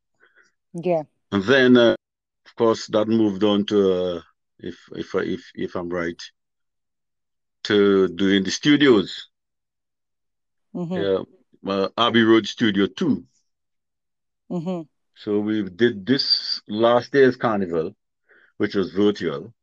Yeah. 0.74 1.04
And 1.34 1.44
then 1.44 1.76
uh, 1.76 1.96
of 2.46 2.56
course 2.56 2.88
that 2.88 3.10
moved 3.10 3.44
on 3.44 3.66
to 3.66 3.94
uh, 3.94 4.22
if 4.60 4.78
if 4.94 5.14
if 5.16 5.52
if 5.56 5.76
i'm 5.76 5.90
right 5.90 6.22
to 7.64 8.08
doing 8.08 8.44
the 8.44 8.52
studios. 8.52 9.28
Mm-hmm. 10.74 10.94
yeah 10.94 11.20
uh, 11.74 11.90
abbey 11.98 12.24
road 12.24 12.48
studio 12.48 12.88
2 12.88 13.24
Mm-hmm. 14.56 14.82
So 15.16 15.40
we 15.40 15.64
did 15.70 16.06
this 16.06 16.62
last 16.68 17.12
day's 17.12 17.36
carnival, 17.36 17.96
which 18.58 18.76
was 18.76 18.92
virtual. 18.94 19.54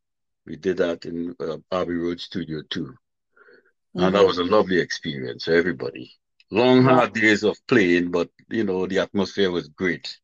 We 0.46 0.56
did 0.56 0.78
that 0.78 1.04
in 1.04 1.34
uh, 1.40 1.58
Abbey 1.70 1.94
Road 1.94 2.20
Studio 2.20 2.62
Two. 2.68 2.84
Mm-hmm. 2.84 4.00
And 4.00 4.14
that 4.14 4.18
mm-hmm. 4.18 4.26
was 4.26 4.38
a 4.38 4.44
lovely 4.44 4.80
experience 4.80 5.44
for 5.44 5.54
everybody. 5.54 6.12
Long, 6.50 6.82
hard 6.82 7.14
days 7.14 7.44
of 7.44 7.56
playing, 7.66 8.10
but 8.10 8.28
you 8.50 8.64
know, 8.64 8.86
the 8.86 8.98
atmosphere 8.98 9.50
was 9.50 9.68
great. 9.68 10.18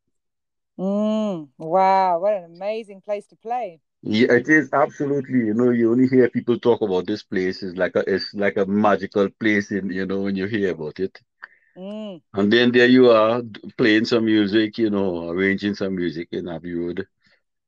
Mm, 0.78 1.48
wow, 1.56 2.18
what 2.18 2.34
an 2.34 2.44
amazing 2.44 3.00
place 3.00 3.26
to 3.28 3.36
play. 3.36 3.80
Yeah, 4.02 4.32
it 4.32 4.48
is 4.48 4.68
absolutely. 4.72 5.38
You 5.46 5.54
know, 5.54 5.70
you 5.70 5.90
only 5.90 6.06
hear 6.06 6.28
people 6.28 6.58
talk 6.58 6.82
about 6.82 7.06
this 7.06 7.22
place. 7.22 7.62
It's 7.62 7.76
like 7.76 7.96
a 7.96 8.04
it's 8.06 8.32
like 8.34 8.58
a 8.58 8.66
magical 8.66 9.28
place 9.40 9.70
in 9.72 9.90
you 9.90 10.06
know 10.06 10.20
when 10.20 10.36
you 10.36 10.46
hear 10.46 10.72
about 10.72 11.00
it. 11.00 11.18
Mm. 11.78 12.20
And 12.34 12.52
then 12.52 12.72
there 12.72 12.88
you 12.88 13.10
are 13.10 13.40
playing 13.76 14.04
some 14.04 14.24
music, 14.24 14.78
you 14.78 14.90
know, 14.90 15.28
arranging 15.28 15.74
some 15.74 15.94
music 15.94 16.28
in 16.32 16.48
Abbey 16.48 16.74
Road 16.74 17.06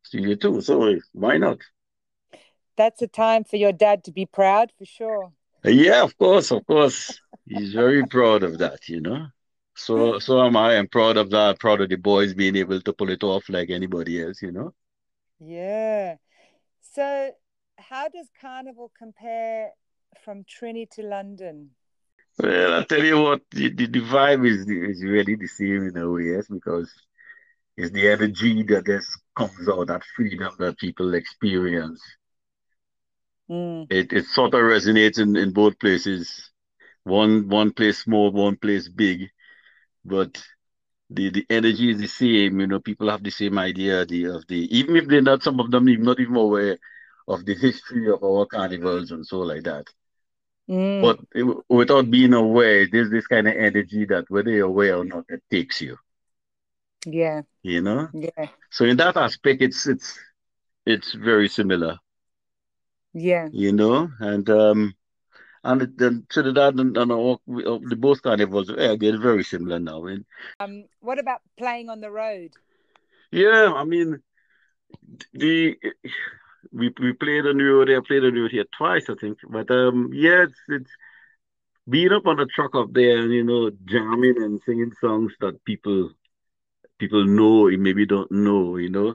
Studio 0.02 0.34
Two. 0.34 0.60
So 0.60 0.98
why 1.12 1.36
not? 1.36 1.58
That's 2.76 3.00
a 3.02 3.06
time 3.06 3.44
for 3.44 3.56
your 3.56 3.72
dad 3.72 4.02
to 4.04 4.12
be 4.12 4.26
proud 4.26 4.72
for 4.76 4.84
sure. 4.84 5.32
Yeah, 5.64 6.02
of 6.02 6.16
course, 6.18 6.50
of 6.50 6.66
course. 6.66 7.20
He's 7.46 7.72
very 7.72 8.04
proud 8.06 8.42
of 8.42 8.58
that, 8.58 8.88
you 8.88 9.00
know. 9.00 9.28
So 9.76 10.18
so 10.18 10.44
am 10.44 10.56
I. 10.56 10.76
I'm 10.76 10.88
proud 10.88 11.16
of 11.16 11.30
that, 11.30 11.60
proud 11.60 11.80
of 11.80 11.88
the 11.88 11.96
boys 11.96 12.34
being 12.34 12.56
able 12.56 12.80
to 12.80 12.92
pull 12.92 13.10
it 13.10 13.22
off 13.22 13.48
like 13.48 13.70
anybody 13.70 14.22
else, 14.22 14.42
you 14.42 14.50
know. 14.50 14.74
Yeah. 15.38 16.16
So 16.80 17.30
how 17.78 18.08
does 18.08 18.28
Carnival 18.40 18.90
compare 18.98 19.70
from 20.24 20.44
Trini 20.44 20.90
to 20.90 21.02
London? 21.02 21.70
Well, 22.38 22.74
I 22.80 22.84
tell 22.84 23.02
you 23.04 23.20
what, 23.22 23.42
the, 23.50 23.68
the, 23.72 23.86
the 23.86 24.00
vibe 24.00 24.46
is 24.46 24.68
is 24.68 25.02
really 25.04 25.36
the 25.36 25.46
same 25.46 25.88
in 25.88 25.96
a 25.96 26.10
way, 26.10 26.32
yes, 26.34 26.48
because 26.48 26.92
it's 27.76 27.92
the 27.92 28.08
energy 28.08 28.62
that 28.64 28.86
just 28.86 29.08
comes 29.36 29.68
out, 29.68 29.88
that 29.88 30.04
freedom 30.16 30.54
that 30.58 30.78
people 30.78 31.14
experience. 31.14 32.02
Mm. 33.48 33.88
It 33.90 34.12
it 34.12 34.24
sort 34.26 34.54
of 34.54 34.60
resonates 34.60 35.18
in, 35.18 35.36
in 35.36 35.52
both 35.52 35.78
places. 35.78 36.50
One 37.04 37.48
one 37.48 37.72
place 37.72 37.98
small, 37.98 38.30
one 38.32 38.56
place 38.56 38.88
big, 38.88 39.30
but 40.04 40.42
the 41.10 41.30
the 41.30 41.46
energy 41.50 41.90
is 41.90 41.98
the 42.00 42.08
same. 42.08 42.60
You 42.60 42.66
know, 42.68 42.80
people 42.80 43.10
have 43.10 43.22
the 43.22 43.30
same 43.30 43.58
idea 43.58 44.04
the, 44.06 44.24
of 44.26 44.46
the 44.48 44.60
even 44.78 44.96
if 44.96 45.06
they're 45.08 45.22
not 45.22 45.42
some 45.42 45.60
of 45.60 45.70
them 45.70 45.88
even 45.88 46.04
not 46.04 46.20
even 46.20 46.36
aware 46.36 46.78
of 47.28 47.44
the 47.46 47.54
history 47.54 48.10
of 48.10 48.22
our 48.24 48.46
carnivals 48.46 49.10
and 49.12 49.26
so 49.26 49.40
like 49.40 49.64
that. 49.64 49.86
Mm. 50.70 51.02
But 51.02 51.18
it, 51.34 51.44
without 51.68 52.10
being 52.10 52.32
aware, 52.32 52.86
there's 52.86 53.10
this 53.10 53.26
kind 53.26 53.48
of 53.48 53.56
energy 53.56 54.04
that 54.04 54.30
whether 54.30 54.50
you're 54.50 54.66
aware 54.66 54.98
or 54.98 55.04
not, 55.04 55.24
it 55.28 55.42
takes 55.50 55.80
you. 55.80 55.96
Yeah. 57.04 57.42
You 57.62 57.80
know? 57.80 58.08
Yeah. 58.14 58.46
So 58.70 58.84
in 58.84 58.96
that 58.98 59.16
aspect, 59.16 59.62
it's 59.62 59.88
it's 59.88 60.16
it's 60.86 61.12
very 61.12 61.48
similar. 61.48 61.98
Yeah. 63.12 63.48
You 63.52 63.72
know, 63.72 64.08
and 64.20 64.48
um 64.48 64.94
and 65.64 65.92
then 65.98 66.26
to 66.30 66.42
the 66.42 66.52
that 66.52 66.74
and, 66.74 66.96
and 66.96 67.10
all, 67.10 67.40
the 67.46 67.96
both 67.98 68.22
carnivals 68.22 68.70
yeah, 68.70 68.94
they're 68.98 69.18
very 69.18 69.42
similar 69.42 69.80
now. 69.80 70.06
And, 70.06 70.24
um, 70.60 70.84
what 71.00 71.18
about 71.18 71.42
playing 71.58 71.88
on 71.90 72.00
the 72.00 72.10
road? 72.10 72.52
Yeah, 73.32 73.72
I 73.74 73.84
mean, 73.84 74.22
the 75.32 75.76
we 76.72 76.92
we 77.00 77.12
played 77.12 77.46
on 77.46 77.58
the 77.58 77.64
road. 77.64 77.90
I 77.90 78.00
played 78.06 78.24
on 78.24 78.34
the 78.34 78.40
road 78.40 78.50
here 78.50 78.64
twice, 78.76 79.08
I 79.08 79.14
think. 79.14 79.38
But 79.48 79.70
um, 79.70 80.10
yeah, 80.12 80.44
it's, 80.44 80.58
it's 80.68 80.90
being 81.88 82.12
up 82.12 82.26
on 82.26 82.36
the 82.36 82.46
truck 82.46 82.74
up 82.74 82.92
there 82.92 83.18
and 83.18 83.32
you 83.32 83.44
know 83.44 83.70
jamming 83.84 84.42
and 84.42 84.60
singing 84.64 84.92
songs 85.00 85.32
that 85.40 85.64
people 85.64 86.10
people 86.98 87.24
know 87.24 87.68
maybe 87.76 88.06
don't 88.06 88.30
know. 88.30 88.76
You 88.76 88.90
know, 88.90 89.14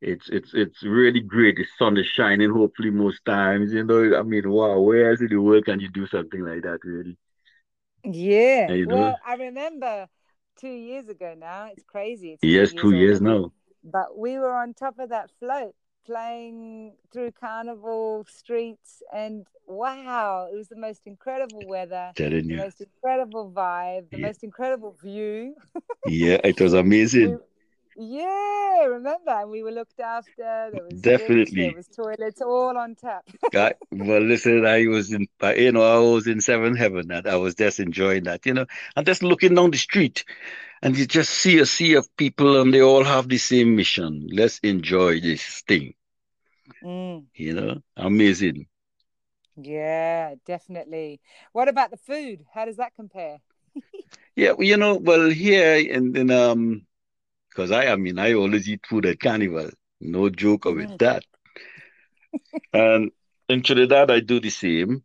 it's 0.00 0.28
it's 0.28 0.52
it's 0.54 0.82
really 0.82 1.20
great. 1.20 1.56
The 1.56 1.66
sun 1.78 1.96
is 1.96 2.06
shining, 2.06 2.50
hopefully 2.50 2.90
most 2.90 3.24
times. 3.24 3.72
You 3.72 3.84
know, 3.84 4.18
I 4.18 4.22
mean, 4.22 4.48
wow, 4.50 4.80
where 4.80 5.10
else 5.10 5.20
in 5.20 5.28
the 5.28 5.36
world 5.36 5.64
can 5.64 5.80
you 5.80 5.88
do 5.88 6.06
something 6.06 6.40
like 6.40 6.62
that? 6.62 6.80
Really? 6.84 7.16
Yeah. 8.04 8.72
You 8.72 8.86
know? 8.86 8.96
Well, 8.96 9.18
I 9.26 9.34
remember 9.34 10.06
two 10.58 10.68
years 10.68 11.08
ago 11.08 11.34
now. 11.38 11.68
It's 11.72 11.84
crazy. 11.84 12.32
It's 12.32 12.42
yes, 12.42 12.72
two 12.72 12.92
years, 12.92 13.20
years 13.20 13.20
now. 13.20 13.52
But 13.84 14.16
we 14.18 14.38
were 14.38 14.54
on 14.54 14.74
top 14.74 14.98
of 14.98 15.10
that 15.10 15.30
float 15.38 15.74
playing 16.06 16.92
through 17.12 17.32
carnival 17.32 18.24
streets 18.28 19.02
and 19.14 19.46
wow 19.66 20.48
it 20.52 20.56
was 20.56 20.68
the 20.68 20.76
most 20.76 21.02
incredible 21.06 21.66
weather 21.68 22.12
the 22.16 22.56
most 22.56 22.80
incredible 22.80 23.50
vibe 23.54 24.08
the 24.10 24.18
yeah. 24.18 24.26
most 24.28 24.44
incredible 24.44 24.96
view. 25.02 25.54
Yeah 26.06 26.38
it 26.44 26.60
was 26.60 26.72
amazing 26.74 27.38
yeah 27.96 28.84
remember? 28.84 29.30
And 29.30 29.50
we 29.50 29.62
were 29.62 29.72
looked 29.72 30.00
after. 30.00 30.70
There 30.72 30.84
was 30.88 31.00
definitely. 31.00 31.62
there 31.62 31.74
was 31.74 31.88
toilets 31.88 32.40
all 32.40 32.76
on 32.76 32.94
tap. 32.94 33.24
I, 33.54 33.74
well 33.90 34.20
listen 34.20 34.66
i 34.66 34.86
was 34.86 35.12
in 35.12 35.26
you 35.56 35.72
know 35.72 35.82
i 35.82 35.98
was 35.98 36.26
in 36.26 36.40
seven 36.40 36.76
heaven 36.76 37.10
and 37.10 37.26
i 37.26 37.36
was 37.36 37.54
just 37.54 37.80
enjoying 37.80 38.24
that 38.24 38.46
you 38.46 38.54
know. 38.54 38.66
And 38.94 39.06
just 39.06 39.22
looking 39.22 39.54
down 39.54 39.70
the 39.70 39.78
street 39.78 40.24
and 40.82 40.96
you 40.96 41.06
just 41.06 41.30
see 41.30 41.58
a 41.58 41.66
sea 41.66 41.94
of 41.94 42.14
people 42.16 42.60
and 42.60 42.72
they 42.72 42.82
all 42.82 43.04
have 43.04 43.28
the 43.28 43.38
same 43.38 43.76
mission. 43.76 44.28
Let's 44.30 44.58
enjoy 44.60 45.20
this 45.20 45.62
thing. 45.66 45.94
Mm. 46.82 47.24
you 47.34 47.54
know 47.54 47.82
amazing. 47.96 48.66
Yeah 49.56 50.34
definitely. 50.46 51.20
What 51.52 51.68
about 51.68 51.90
the 51.90 51.96
food? 51.96 52.44
How 52.52 52.64
does 52.66 52.76
that 52.76 52.94
compare? 52.94 53.38
Yeah 54.36 54.52
well, 54.52 54.66
you 54.66 54.76
know 54.76 54.96
well 54.96 55.30
here 55.30 55.76
in, 55.76 56.14
in 56.14 56.30
um 56.30 56.85
because 57.56 57.70
i 57.70 57.86
i 57.86 57.96
mean 57.96 58.18
i 58.18 58.34
always 58.34 58.68
eat 58.68 58.86
food 58.86 59.06
at 59.06 59.18
carnival 59.18 59.70
no 60.00 60.28
joke 60.28 60.66
with 60.66 60.98
that 60.98 61.24
and 62.72 63.10
in 63.48 63.62
trinidad 63.62 64.10
i 64.10 64.20
do 64.20 64.38
the 64.40 64.50
same 64.50 65.02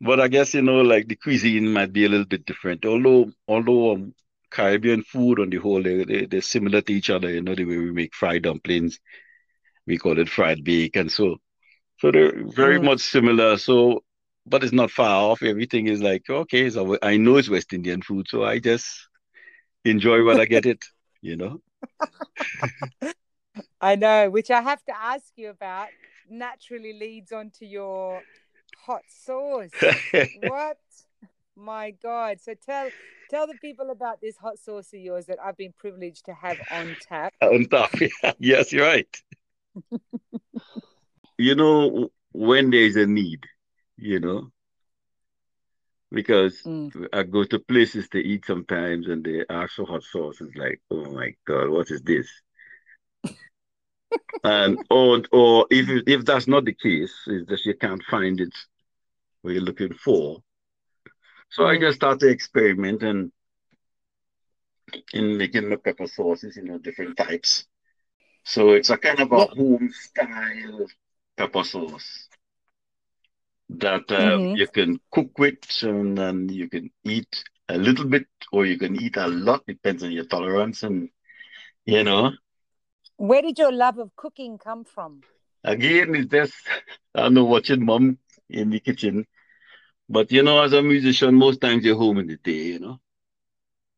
but 0.00 0.20
i 0.20 0.28
guess 0.28 0.54
you 0.54 0.62
know 0.62 0.80
like 0.82 1.08
the 1.08 1.16
cuisine 1.16 1.72
might 1.72 1.92
be 1.92 2.04
a 2.04 2.08
little 2.08 2.26
bit 2.26 2.46
different 2.46 2.84
although 2.84 3.30
although 3.48 3.92
um, 3.94 4.14
Caribbean 4.50 5.02
food 5.02 5.38
on 5.40 5.50
the 5.50 5.58
whole, 5.58 5.82
they, 5.82 6.04
they, 6.04 6.26
they're 6.26 6.40
similar 6.40 6.80
to 6.82 6.92
each 6.92 7.08
other. 7.08 7.30
You 7.30 7.40
know, 7.40 7.54
the 7.54 7.64
way 7.64 7.78
we 7.78 7.92
make 7.92 8.14
fried 8.14 8.42
dumplings, 8.42 8.98
we 9.86 9.96
call 9.96 10.18
it 10.18 10.28
fried 10.28 10.64
bacon. 10.64 11.08
So, 11.08 11.36
so 11.98 12.10
they're 12.10 12.44
very 12.44 12.78
mm. 12.78 12.84
much 12.84 13.00
similar. 13.00 13.56
So, 13.58 14.02
but 14.46 14.64
it's 14.64 14.72
not 14.72 14.90
far 14.90 15.30
off. 15.30 15.42
Everything 15.42 15.86
is 15.86 16.02
like, 16.02 16.28
okay, 16.28 16.68
so 16.70 16.98
I 17.02 17.16
know 17.16 17.36
it's 17.36 17.48
West 17.48 17.72
Indian 17.72 18.02
food. 18.02 18.26
So 18.28 18.44
I 18.44 18.58
just 18.58 19.08
enjoy 19.84 20.24
when 20.24 20.40
I 20.40 20.46
get 20.46 20.66
it, 20.66 20.84
you 21.22 21.36
know? 21.36 21.60
I 23.80 23.96
know, 23.96 24.30
which 24.30 24.50
I 24.50 24.60
have 24.60 24.84
to 24.84 24.96
ask 24.96 25.32
you 25.36 25.50
about 25.50 25.88
naturally 26.28 26.92
leads 26.92 27.32
on 27.32 27.50
to 27.58 27.66
your 27.66 28.22
hot 28.86 29.02
sauce. 29.08 29.70
what? 30.40 30.78
My 31.56 31.90
God. 31.90 32.40
So 32.40 32.54
tell 32.54 32.90
tell 33.30 33.46
the 33.46 33.56
people 33.60 33.90
about 33.90 34.20
this 34.20 34.36
hot 34.36 34.58
sauce 34.58 34.92
of 34.92 35.00
yours 35.00 35.26
that 35.26 35.38
I've 35.42 35.56
been 35.56 35.74
privileged 35.76 36.26
to 36.26 36.34
have 36.34 36.58
on 36.70 36.96
tap. 37.00 37.34
On 37.42 37.64
tap, 37.66 37.92
yes, 38.38 38.72
you're 38.72 38.86
right. 38.86 39.22
you 41.38 41.54
know, 41.54 42.10
when 42.32 42.70
there's 42.70 42.96
a 42.96 43.06
need, 43.06 43.44
you 43.96 44.20
know, 44.20 44.50
because 46.12 46.62
mm. 46.62 47.06
I 47.12 47.22
go 47.22 47.44
to 47.44 47.58
places 47.58 48.08
to 48.10 48.18
eat 48.18 48.46
sometimes 48.46 49.08
and 49.08 49.24
they 49.24 49.44
ask 49.48 49.74
for 49.74 49.86
hot 49.86 50.02
sauce. 50.02 50.40
It's 50.40 50.56
like, 50.56 50.80
oh 50.90 51.12
my 51.12 51.34
God, 51.46 51.70
what 51.70 51.90
is 51.90 52.02
this? 52.02 52.28
and 54.44 54.78
or 54.90 55.22
or 55.32 55.66
if 55.70 56.04
if 56.06 56.24
that's 56.24 56.48
not 56.48 56.64
the 56.64 56.74
case, 56.74 57.14
is 57.26 57.46
that 57.46 57.64
you 57.64 57.74
can't 57.74 58.02
find 58.04 58.40
it 58.40 58.54
where 59.42 59.54
you're 59.54 59.62
looking 59.62 59.94
for, 59.94 60.42
so 61.50 61.66
I 61.66 61.78
just 61.78 61.96
started 61.96 62.20
to 62.20 62.28
experiment 62.28 63.02
and 63.02 63.32
in 65.12 65.36
making 65.36 65.68
the 65.68 65.76
pepper 65.76 66.06
sauces, 66.06 66.56
you 66.56 66.64
know, 66.64 66.78
different 66.78 67.16
types. 67.16 67.66
So 68.44 68.70
it's 68.70 68.90
a 68.90 68.96
kind 68.96 69.20
of 69.20 69.32
a 69.32 69.46
home 69.46 69.90
style 69.92 70.86
pepper 71.36 71.64
sauce 71.64 72.28
that 73.78 74.10
um, 74.10 74.40
mm-hmm. 74.40 74.56
you 74.56 74.66
can 74.66 75.00
cook 75.10 75.38
with 75.38 75.58
and 75.82 76.16
then 76.16 76.48
you 76.48 76.68
can 76.68 76.90
eat 77.04 77.44
a 77.68 77.78
little 77.78 78.06
bit 78.06 78.26
or 78.52 78.66
you 78.66 78.78
can 78.78 79.00
eat 79.00 79.16
a 79.16 79.26
lot, 79.26 79.64
depends 79.66 80.02
on 80.02 80.10
your 80.12 80.24
tolerance 80.24 80.82
and 80.82 81.08
you 81.84 82.04
know. 82.04 82.32
Where 83.16 83.42
did 83.42 83.58
your 83.58 83.72
love 83.72 83.98
of 83.98 84.14
cooking 84.16 84.58
come 84.58 84.84
from? 84.84 85.22
Again, 85.62 86.14
it's 86.14 86.30
just 86.30 86.54
I 87.14 87.22
don't 87.22 87.34
know 87.34 87.44
watching 87.44 87.84
mom 87.84 88.18
in 88.48 88.70
the 88.70 88.80
kitchen 88.80 89.26
but 90.10 90.32
you 90.32 90.42
know, 90.42 90.60
as 90.60 90.72
a 90.72 90.82
musician, 90.82 91.36
most 91.36 91.60
times 91.60 91.84
you're 91.84 91.96
home 91.96 92.18
in 92.18 92.26
the 92.26 92.36
day, 92.36 92.64
you 92.72 92.80
know. 92.80 93.00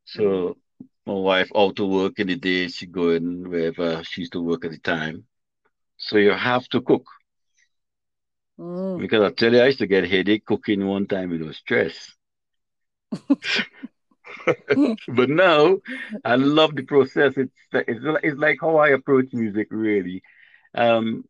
So 0.05 0.23
mm-hmm. 0.23 1.11
my 1.11 1.15
wife 1.15 1.51
out 1.57 1.77
to 1.77 1.87
work 1.87 2.19
in 2.19 2.27
the 2.27 2.37
day, 2.37 2.69
she 2.69 2.85
going 2.85 3.49
wherever 3.49 4.05
she 4.05 4.21
used 4.21 4.35
to 4.35 4.43
work 4.43 4.67
at 4.67 4.73
the 4.73 4.79
time. 4.79 5.25
So 5.97 6.19
you 6.19 6.33
have 6.33 6.69
to 6.69 6.83
cook. 6.83 7.07
Mm. 8.59 9.01
Because 9.01 9.23
I 9.23 9.31
tell 9.33 9.53
you, 9.53 9.61
I 9.61 9.67
used 9.67 9.79
to 9.79 9.87
get 9.87 10.09
headache 10.09 10.45
cooking 10.45 10.87
one 10.87 11.07
time, 11.07 11.33
it 11.33 11.45
was 11.45 11.57
stress. 11.57 12.15
but 15.09 15.29
now 15.29 15.79
I 16.25 16.37
love 16.37 16.75
the 16.75 16.83
process. 16.83 17.35
It's, 17.37 17.53
it's 17.73 18.01
it's 18.23 18.39
like 18.39 18.59
how 18.61 18.77
I 18.77 18.89
approach 18.91 19.33
music 19.33 19.69
really. 19.71 20.23
Um, 20.75 21.25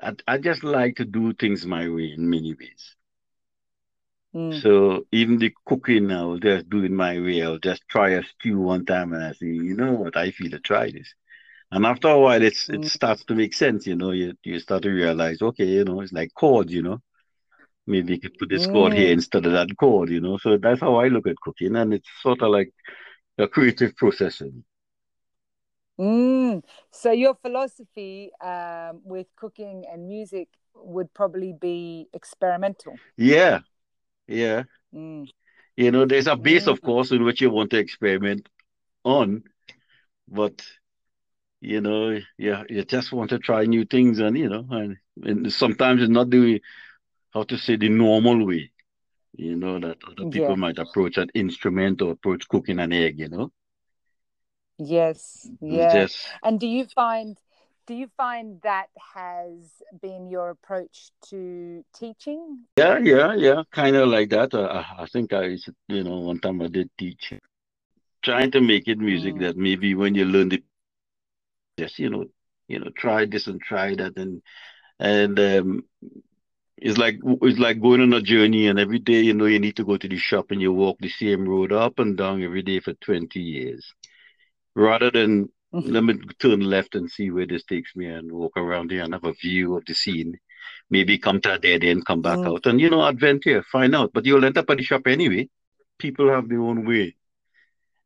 I, 0.00 0.14
I 0.26 0.38
just 0.38 0.64
like 0.64 0.96
to 0.96 1.04
do 1.04 1.32
things 1.34 1.66
my 1.66 1.88
way 1.88 2.12
in 2.16 2.30
many 2.30 2.54
ways. 2.54 2.96
Mm. 4.34 4.62
So 4.62 5.06
even 5.12 5.38
the 5.38 5.54
cooking, 5.66 6.10
I'll 6.10 6.38
just 6.38 6.68
do 6.70 6.84
it 6.84 6.90
my 6.90 7.18
way. 7.20 7.42
I'll 7.42 7.58
just 7.58 7.82
try 7.88 8.10
a 8.10 8.22
stew 8.22 8.58
one 8.60 8.84
time 8.84 9.12
and 9.12 9.24
I 9.24 9.32
say, 9.32 9.46
you 9.46 9.74
know 9.76 9.92
what, 9.92 10.16
I 10.16 10.30
feel 10.30 10.50
to 10.50 10.60
try 10.60 10.90
this. 10.90 11.14
And 11.72 11.86
after 11.86 12.08
a 12.08 12.18
while, 12.18 12.42
it's 12.42 12.66
mm. 12.66 12.84
it 12.84 12.88
starts 12.88 13.24
to 13.26 13.34
make 13.34 13.54
sense. 13.54 13.86
You 13.86 13.96
know, 13.96 14.10
you 14.10 14.34
you 14.44 14.58
start 14.58 14.82
to 14.82 14.90
realize, 14.90 15.40
okay, 15.40 15.66
you 15.66 15.84
know, 15.84 16.00
it's 16.00 16.12
like 16.12 16.34
chords. 16.34 16.72
You 16.72 16.82
know, 16.82 17.02
maybe 17.86 18.14
you 18.14 18.20
could 18.20 18.36
put 18.38 18.48
this 18.48 18.66
mm. 18.66 18.72
chord 18.72 18.92
here 18.94 19.08
mm. 19.08 19.12
instead 19.12 19.46
of 19.46 19.52
that 19.52 19.76
chord. 19.76 20.10
You 20.10 20.20
know, 20.20 20.38
so 20.38 20.56
that's 20.58 20.80
how 20.80 20.96
I 20.96 21.08
look 21.08 21.26
at 21.26 21.40
cooking, 21.40 21.76
and 21.76 21.94
it's 21.94 22.08
sort 22.22 22.42
of 22.42 22.50
like 22.50 22.72
a 23.38 23.46
creative 23.46 23.96
process. 23.96 24.42
Mm. 25.98 26.62
So 26.90 27.12
your 27.12 27.34
philosophy 27.34 28.30
um, 28.42 29.02
with 29.04 29.26
cooking 29.36 29.84
and 29.92 30.08
music 30.08 30.48
would 30.74 31.12
probably 31.12 31.52
be 31.52 32.08
experimental. 32.14 32.94
Yeah, 33.16 33.60
yeah. 34.26 34.64
Mm. 34.94 35.28
You 35.76 35.90
know, 35.90 36.04
there's 36.04 36.26
a 36.26 36.36
base, 36.36 36.66
of 36.66 36.80
mm. 36.80 36.84
course, 36.84 37.12
in 37.12 37.22
which 37.22 37.40
you 37.40 37.50
want 37.50 37.70
to 37.70 37.78
experiment 37.78 38.48
on, 39.04 39.44
but 40.26 40.62
you 41.60 41.80
know, 41.80 42.18
yeah, 42.38 42.64
you 42.68 42.84
just 42.84 43.12
want 43.12 43.30
to 43.30 43.38
try 43.38 43.64
new 43.64 43.84
things, 43.84 44.18
and 44.18 44.36
you 44.36 44.48
know, 44.48 44.66
and, 44.70 44.96
and 45.22 45.52
sometimes 45.52 46.02
it's 46.02 46.10
not 46.10 46.30
the 46.30 46.62
how 47.32 47.44
to 47.44 47.58
say 47.58 47.76
the 47.76 47.88
normal 47.88 48.46
way, 48.46 48.72
you 49.36 49.56
know, 49.56 49.78
that 49.78 49.98
other 50.06 50.30
people 50.30 50.50
yeah. 50.50 50.54
might 50.56 50.78
approach 50.78 51.16
an 51.16 51.30
instrument 51.34 52.02
or 52.02 52.12
approach 52.12 52.48
cooking 52.48 52.80
an 52.80 52.92
egg, 52.92 53.18
you 53.18 53.28
know. 53.28 53.52
Yes. 54.78 55.48
Just... 55.62 56.26
And 56.42 56.58
do 56.58 56.66
you 56.66 56.86
find 56.86 57.36
do 57.86 57.94
you 57.94 58.08
find 58.16 58.60
that 58.62 58.86
has 59.14 59.82
been 60.00 60.28
your 60.28 60.50
approach 60.50 61.10
to 61.28 61.84
teaching? 61.92 62.60
Yeah, 62.76 62.98
yeah, 62.98 63.34
yeah, 63.34 63.62
kind 63.72 63.96
of 63.96 64.08
like 64.08 64.30
that. 64.30 64.54
Uh, 64.54 64.84
I 64.96 65.06
think 65.06 65.32
I, 65.32 65.56
you 65.88 66.04
know, 66.04 66.18
one 66.18 66.38
time 66.38 66.62
I 66.62 66.68
did 66.68 66.88
teach, 66.96 67.32
trying 68.22 68.52
to 68.52 68.60
make 68.60 68.86
it 68.86 68.98
music 68.98 69.34
mm. 69.34 69.40
that 69.40 69.56
maybe 69.56 69.96
when 69.96 70.14
you 70.14 70.24
learn 70.24 70.50
the, 70.50 70.62
just 71.78 71.98
you 71.98 72.10
know, 72.10 72.24
you 72.68 72.78
know, 72.78 72.90
try 72.96 73.26
this 73.26 73.46
and 73.46 73.60
try 73.60 73.94
that, 73.94 74.16
and 74.16 74.42
and 74.98 75.38
um, 75.38 75.84
it's 76.76 76.98
like 76.98 77.18
it's 77.24 77.58
like 77.58 77.80
going 77.80 78.00
on 78.00 78.12
a 78.12 78.22
journey, 78.22 78.68
and 78.68 78.78
every 78.78 78.98
day 78.98 79.20
you 79.20 79.34
know 79.34 79.46
you 79.46 79.58
need 79.58 79.76
to 79.76 79.84
go 79.84 79.96
to 79.96 80.08
the 80.08 80.16
shop 80.16 80.50
and 80.50 80.60
you 80.60 80.72
walk 80.72 80.98
the 81.00 81.08
same 81.08 81.48
road 81.48 81.72
up 81.72 81.98
and 81.98 82.16
down 82.16 82.42
every 82.42 82.62
day 82.62 82.80
for 82.80 82.92
twenty 82.94 83.40
years, 83.40 83.92
rather 84.74 85.10
than 85.10 85.48
Mm-hmm. 85.72 85.90
Let 85.90 86.04
me 86.04 86.14
turn 86.40 86.60
left 86.60 86.96
and 86.96 87.08
see 87.08 87.30
where 87.30 87.46
this 87.46 87.62
takes 87.62 87.94
me 87.94 88.06
and 88.06 88.32
walk 88.32 88.56
around 88.56 88.90
here 88.90 89.04
and 89.04 89.14
have 89.14 89.24
a 89.24 89.32
view 89.32 89.76
of 89.76 89.84
the 89.84 89.94
scene. 89.94 90.38
Maybe 90.90 91.16
come 91.16 91.40
to 91.42 91.54
a 91.54 91.58
dead 91.58 91.84
end, 91.84 92.04
come 92.04 92.22
back 92.22 92.38
mm. 92.38 92.46
out, 92.48 92.66
and 92.66 92.80
you 92.80 92.90
know, 92.90 93.06
adventure, 93.06 93.62
find 93.62 93.94
out. 93.94 94.12
But 94.12 94.26
you'll 94.26 94.44
end 94.44 94.58
up 94.58 94.68
at 94.68 94.78
the 94.78 94.82
shop 94.82 95.06
anyway. 95.06 95.48
People 95.98 96.28
have 96.28 96.48
their 96.48 96.60
own 96.60 96.84
way. 96.84 97.14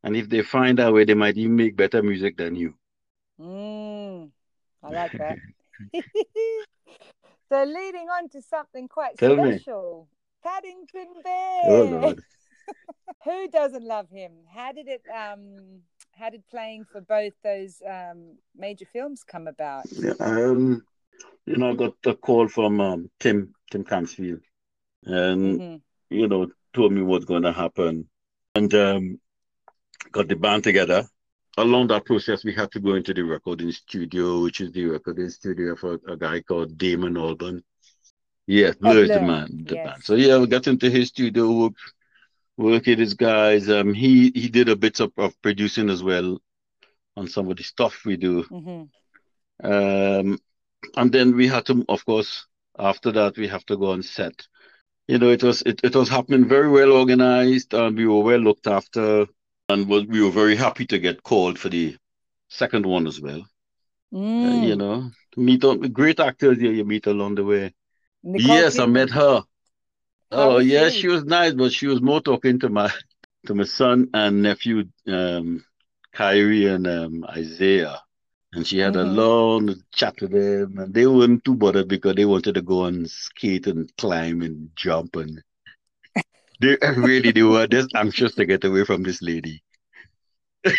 And 0.03 0.15
if 0.15 0.29
they 0.29 0.43
find 0.43 0.77
that 0.77 0.93
way, 0.93 1.05
they 1.05 1.15
might 1.15 1.37
even 1.37 1.55
make 1.55 1.75
better 1.75 2.03
music 2.03 2.37
than 2.37 2.55
you. 2.55 2.75
Mm, 3.39 4.29
I 4.83 4.89
like 4.89 5.11
that. 5.13 5.37
so 7.49 7.63
leading 7.63 8.07
on 8.09 8.29
to 8.29 8.41
something 8.41 8.87
quite 8.87 9.17
Tell 9.17 9.35
special. 9.35 10.07
Me. 10.09 10.49
Paddington 10.49 11.21
Bear. 11.23 11.61
Oh. 11.65 12.15
Who 13.23 13.47
doesn't 13.49 13.83
love 13.83 14.09
him? 14.09 14.31
How 14.53 14.71
did 14.71 14.87
it 14.87 15.01
um 15.13 15.81
how 16.17 16.29
did 16.29 16.47
playing 16.47 16.85
for 16.85 17.01
both 17.01 17.33
those 17.43 17.81
um, 17.87 18.37
major 18.55 18.85
films 18.85 19.23
come 19.23 19.47
about? 19.47 19.85
Yeah, 19.91 20.13
um, 20.19 20.83
you 21.45 21.57
know, 21.57 21.71
I 21.71 21.75
got 21.75 21.95
a 22.05 22.15
call 22.15 22.47
from 22.47 22.79
um, 22.79 23.09
Tim 23.19 23.53
Tim 23.71 23.83
Cansfield, 23.83 24.41
and 25.03 25.59
mm-hmm. 25.59 26.15
you 26.15 26.27
know, 26.27 26.47
told 26.73 26.93
me 26.93 27.01
what's 27.01 27.25
going 27.25 27.43
to 27.43 27.51
happen, 27.51 28.07
and 28.55 28.73
um, 28.73 29.19
got 30.11 30.27
the 30.27 30.35
band 30.35 30.63
together. 30.63 31.07
Along 31.57 31.87
that 31.87 32.05
process, 32.05 32.43
we 32.43 32.53
had 32.53 32.71
to 32.71 32.79
go 32.79 32.95
into 32.95 33.13
the 33.13 33.23
recording 33.23 33.71
studio, 33.71 34.41
which 34.43 34.59
is 34.59 34.71
the 34.73 34.85
recording 34.85 35.29
studio 35.29 35.75
for 35.75 35.99
a 36.07 36.17
guy 36.17 36.41
called 36.41 36.77
Damon 36.77 37.13
Albarn. 37.13 37.63
Yes, 38.47 38.75
Blur's 38.75 39.07
the 39.07 39.21
man, 39.21 39.63
the 39.65 39.75
yes. 39.75 39.87
band. 39.87 40.03
So 40.03 40.15
yeah, 40.15 40.37
we 40.37 40.47
got 40.47 40.67
into 40.67 40.89
his 40.89 41.07
studio, 41.07 41.51
work, 41.51 41.73
work 42.57 42.85
with 42.85 42.99
his 42.99 43.13
guys. 43.13 43.69
Um, 43.69 43.93
he 43.93 44.31
he 44.35 44.49
did 44.49 44.69
a 44.69 44.75
bit 44.75 44.99
of, 44.99 45.13
of 45.17 45.41
producing 45.41 45.89
as 45.89 46.03
well 46.03 46.39
on 47.15 47.27
some 47.27 47.49
of 47.49 47.57
the 47.57 47.63
stuff 47.63 48.03
we 48.05 48.17
do. 48.17 48.43
Mm-hmm. 48.43 49.65
Um, 49.65 50.39
and 50.97 51.11
then 51.11 51.35
we 51.35 51.47
had 51.47 51.65
to, 51.67 51.85
of 51.87 52.05
course, 52.05 52.45
after 52.77 53.11
that 53.13 53.37
we 53.37 53.47
have 53.47 53.65
to 53.67 53.77
go 53.77 53.91
on 53.91 54.03
set. 54.03 54.45
You 55.07 55.19
know, 55.19 55.29
it 55.29 55.43
was 55.43 55.61
it, 55.61 55.81
it 55.83 55.95
was 55.95 56.09
happening 56.09 56.47
very 56.47 56.69
well 56.69 56.91
organized, 56.91 57.73
and 57.73 57.95
we 57.97 58.05
were 58.07 58.21
well 58.21 58.39
looked 58.39 58.67
after, 58.67 59.25
and 59.69 59.87
was, 59.87 60.05
we 60.05 60.21
were 60.21 60.31
very 60.31 60.55
happy 60.55 60.85
to 60.87 60.99
get 60.99 61.23
called 61.23 61.57
for 61.57 61.69
the 61.69 61.97
second 62.49 62.85
one 62.85 63.07
as 63.07 63.19
well. 63.19 63.45
Mm. 64.13 64.63
Uh, 64.63 64.65
you 64.65 64.75
know, 64.75 65.11
meet 65.35 65.63
on 65.63 65.79
great 65.91 66.19
actors 66.19 66.59
here 66.59 66.71
you 66.71 66.85
meet 66.85 67.07
along 67.07 67.35
the 67.35 67.43
way. 67.43 67.73
Nicole 68.23 68.55
yes, 68.55 68.77
Kidman. 68.77 68.83
I 68.83 68.85
met 68.85 69.09
her. 69.11 69.43
How 70.31 70.51
oh 70.51 70.57
yes, 70.57 70.93
she? 70.93 71.01
she 71.01 71.07
was 71.07 71.23
nice, 71.25 71.53
but 71.53 71.71
she 71.71 71.87
was 71.87 72.01
more 72.01 72.21
talking 72.21 72.59
to 72.59 72.69
my 72.69 72.91
to 73.45 73.55
my 73.55 73.63
son 73.63 74.09
and 74.13 74.41
nephew, 74.41 74.85
um, 75.07 75.63
Kyrie 76.13 76.67
and 76.67 76.87
um, 76.87 77.25
Isaiah. 77.29 78.01
And 78.53 78.65
she 78.65 78.77
had 78.79 78.93
mm-hmm. 78.93 79.09
a 79.09 79.21
long 79.21 79.75
chat 79.93 80.15
with 80.21 80.31
them, 80.31 80.79
and 80.79 80.93
they 80.93 81.05
weren't 81.05 81.43
too 81.43 81.55
bothered 81.55 81.89
because 81.89 82.15
they 82.15 82.25
wanted 82.25 82.55
to 82.55 82.61
go 82.61 82.85
and 82.85 83.09
skate 83.09 83.67
and 83.67 83.91
climb 83.97 84.41
and 84.41 84.69
jump, 84.75 85.17
and 85.17 85.43
they 86.59 86.77
really 86.95 87.31
they 87.31 87.43
were 87.43 87.67
just 87.67 87.89
anxious 87.95 88.35
to 88.35 88.45
get 88.45 88.63
away 88.63 88.83
from 88.85 89.03
this 89.03 89.21
lady. 89.21 89.63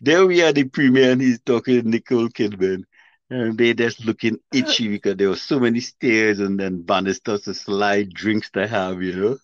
there 0.00 0.26
we 0.26 0.42
are 0.42 0.52
the 0.52 0.64
premier, 0.64 1.12
and 1.12 1.20
he's 1.20 1.40
talking 1.40 1.82
to 1.82 1.88
Nicole 1.88 2.28
Kidman. 2.28 2.84
And 3.28 3.58
they 3.58 3.74
just 3.74 4.04
looking 4.04 4.38
itchy 4.52 4.86
because 4.88 5.16
there 5.16 5.28
were 5.28 5.36
so 5.36 5.58
many 5.58 5.80
stairs 5.80 6.38
and 6.38 6.60
then 6.60 6.82
banisters 6.82 7.42
to 7.42 7.54
slide, 7.54 8.10
drinks 8.14 8.50
to 8.52 8.68
have, 8.68 9.02
you 9.02 9.16
know. 9.16 9.36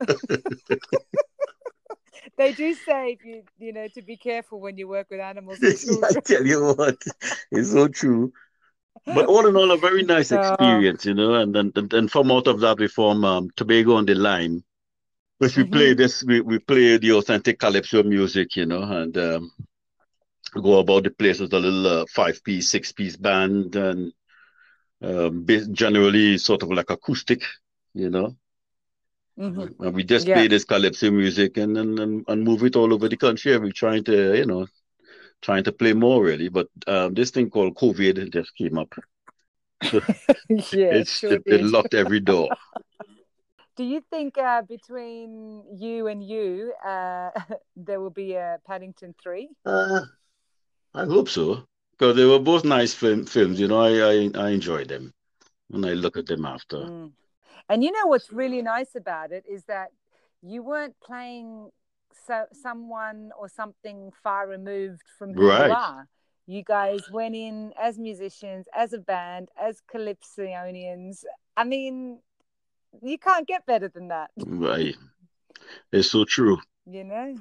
they 2.38 2.52
do 2.52 2.72
say 2.74 3.18
you 3.24 3.42
you 3.58 3.72
know 3.72 3.88
to 3.88 4.02
be 4.02 4.16
careful 4.16 4.60
when 4.60 4.78
you 4.78 4.86
work 4.86 5.08
with 5.10 5.18
animals. 5.20 5.58
I 5.62 6.20
tell 6.20 6.46
you 6.46 6.72
what, 6.74 7.02
it's 7.50 7.72
so 7.72 7.88
true. 7.88 8.32
But 9.06 9.26
all 9.26 9.46
in 9.46 9.56
all, 9.56 9.70
a 9.70 9.76
very 9.76 10.02
nice 10.02 10.30
experience, 10.30 11.04
you 11.04 11.14
know. 11.14 11.34
And 11.34 11.54
then 11.54 11.72
and, 11.74 11.92
and 11.92 12.10
from 12.10 12.30
out 12.30 12.46
of 12.46 12.60
that, 12.60 12.78
we 12.78 12.88
form 12.88 13.24
um, 13.24 13.50
Tobago 13.56 13.96
on 13.96 14.06
the 14.06 14.14
line, 14.14 14.62
which 15.38 15.56
we 15.56 15.64
mm-hmm. 15.64 15.72
play 15.72 15.94
this. 15.94 16.22
We, 16.22 16.40
we 16.40 16.58
play 16.58 16.98
the 16.98 17.12
authentic 17.12 17.58
calypso 17.58 18.02
music, 18.02 18.56
you 18.56 18.66
know, 18.66 18.82
and 18.82 19.16
um, 19.16 19.52
go 20.54 20.78
about 20.78 21.04
the 21.04 21.10
place 21.10 21.40
as 21.40 21.52
a 21.52 21.58
little 21.58 21.86
uh, 21.86 22.04
five 22.14 22.42
piece, 22.44 22.68
six 22.68 22.92
piece 22.92 23.16
band, 23.16 23.74
and 23.76 24.12
um, 25.02 25.46
generally 25.72 26.38
sort 26.38 26.62
of 26.62 26.70
like 26.70 26.90
acoustic, 26.90 27.42
you 27.94 28.10
know. 28.10 28.36
Mm-hmm. 29.38 29.82
And 29.82 29.94
we 29.94 30.04
just 30.04 30.26
yeah. 30.26 30.34
play 30.34 30.48
this 30.48 30.64
calypso 30.64 31.10
music 31.10 31.56
and, 31.56 31.78
and 31.78 31.98
and 31.98 32.24
and 32.28 32.44
move 32.44 32.62
it 32.64 32.76
all 32.76 32.92
over 32.92 33.08
the 33.08 33.16
country. 33.16 33.56
We're 33.56 33.72
trying 33.72 34.04
to, 34.04 34.36
you 34.36 34.44
know, 34.44 34.66
trying 35.42 35.64
to 35.64 35.72
play 35.72 35.92
more 35.92 36.22
really. 36.22 36.48
But 36.48 36.68
um, 36.86 37.14
this 37.14 37.30
thing 37.30 37.50
called 37.50 37.76
COVID 37.76 38.32
just 38.32 38.54
came 38.56 38.78
up. 38.78 38.94
yeah, 40.72 41.04
sure 41.04 41.32
it, 41.32 41.42
it, 41.46 41.64
locked 41.64 41.94
every 41.94 42.20
door. 42.20 42.48
Do 43.76 43.84
you 43.84 44.02
think 44.10 44.36
uh, 44.36 44.60
between 44.62 45.62
you 45.72 46.06
and 46.08 46.22
you, 46.22 46.74
uh, 46.84 47.30
there 47.76 48.00
will 48.00 48.10
be 48.10 48.34
a 48.34 48.58
Paddington 48.66 49.14
3? 49.22 49.48
Uh, 49.64 50.00
I 50.94 51.04
hope 51.04 51.30
so. 51.30 51.64
Because 51.92 52.16
they 52.16 52.26
were 52.26 52.38
both 52.38 52.64
nice 52.64 52.92
film, 52.92 53.24
films. 53.24 53.58
You 53.58 53.68
know, 53.68 53.80
I, 53.80 53.90
I, 53.90 54.46
I 54.46 54.50
enjoyed 54.50 54.88
them 54.88 55.14
when 55.68 55.84
I 55.84 55.92
look 55.92 56.18
at 56.18 56.26
them 56.26 56.44
after. 56.44 56.76
Mm. 56.76 57.12
And 57.70 57.84
you 57.84 57.92
know 57.92 58.06
what's 58.06 58.32
really 58.32 58.62
nice 58.62 58.94
about 58.96 59.32
it 59.32 59.44
is 59.48 59.64
that 59.64 59.90
you 60.42 60.62
weren't 60.62 60.94
playing 61.00 61.70
so 62.26 62.44
someone 62.52 63.30
or 63.38 63.48
something 63.48 64.12
far 64.22 64.48
removed 64.48 65.02
from 65.18 65.34
who 65.34 65.48
right. 65.48 65.66
you 65.66 65.72
are. 65.72 66.08
You 66.46 66.64
guys 66.64 67.00
went 67.12 67.36
in 67.36 67.72
as 67.80 67.98
musicians, 67.98 68.66
as 68.74 68.92
a 68.92 68.98
band, 68.98 69.48
as 69.60 69.80
Calypsonians. 69.92 71.24
I 71.56 71.64
mean, 71.64 72.18
you 73.02 73.18
can't 73.18 73.46
get 73.46 73.66
better 73.66 73.88
than 73.88 74.08
that. 74.08 74.30
Right. 74.36 74.96
It's 75.92 76.10
so 76.10 76.24
true. 76.24 76.58
You 76.86 77.04
know? 77.04 77.36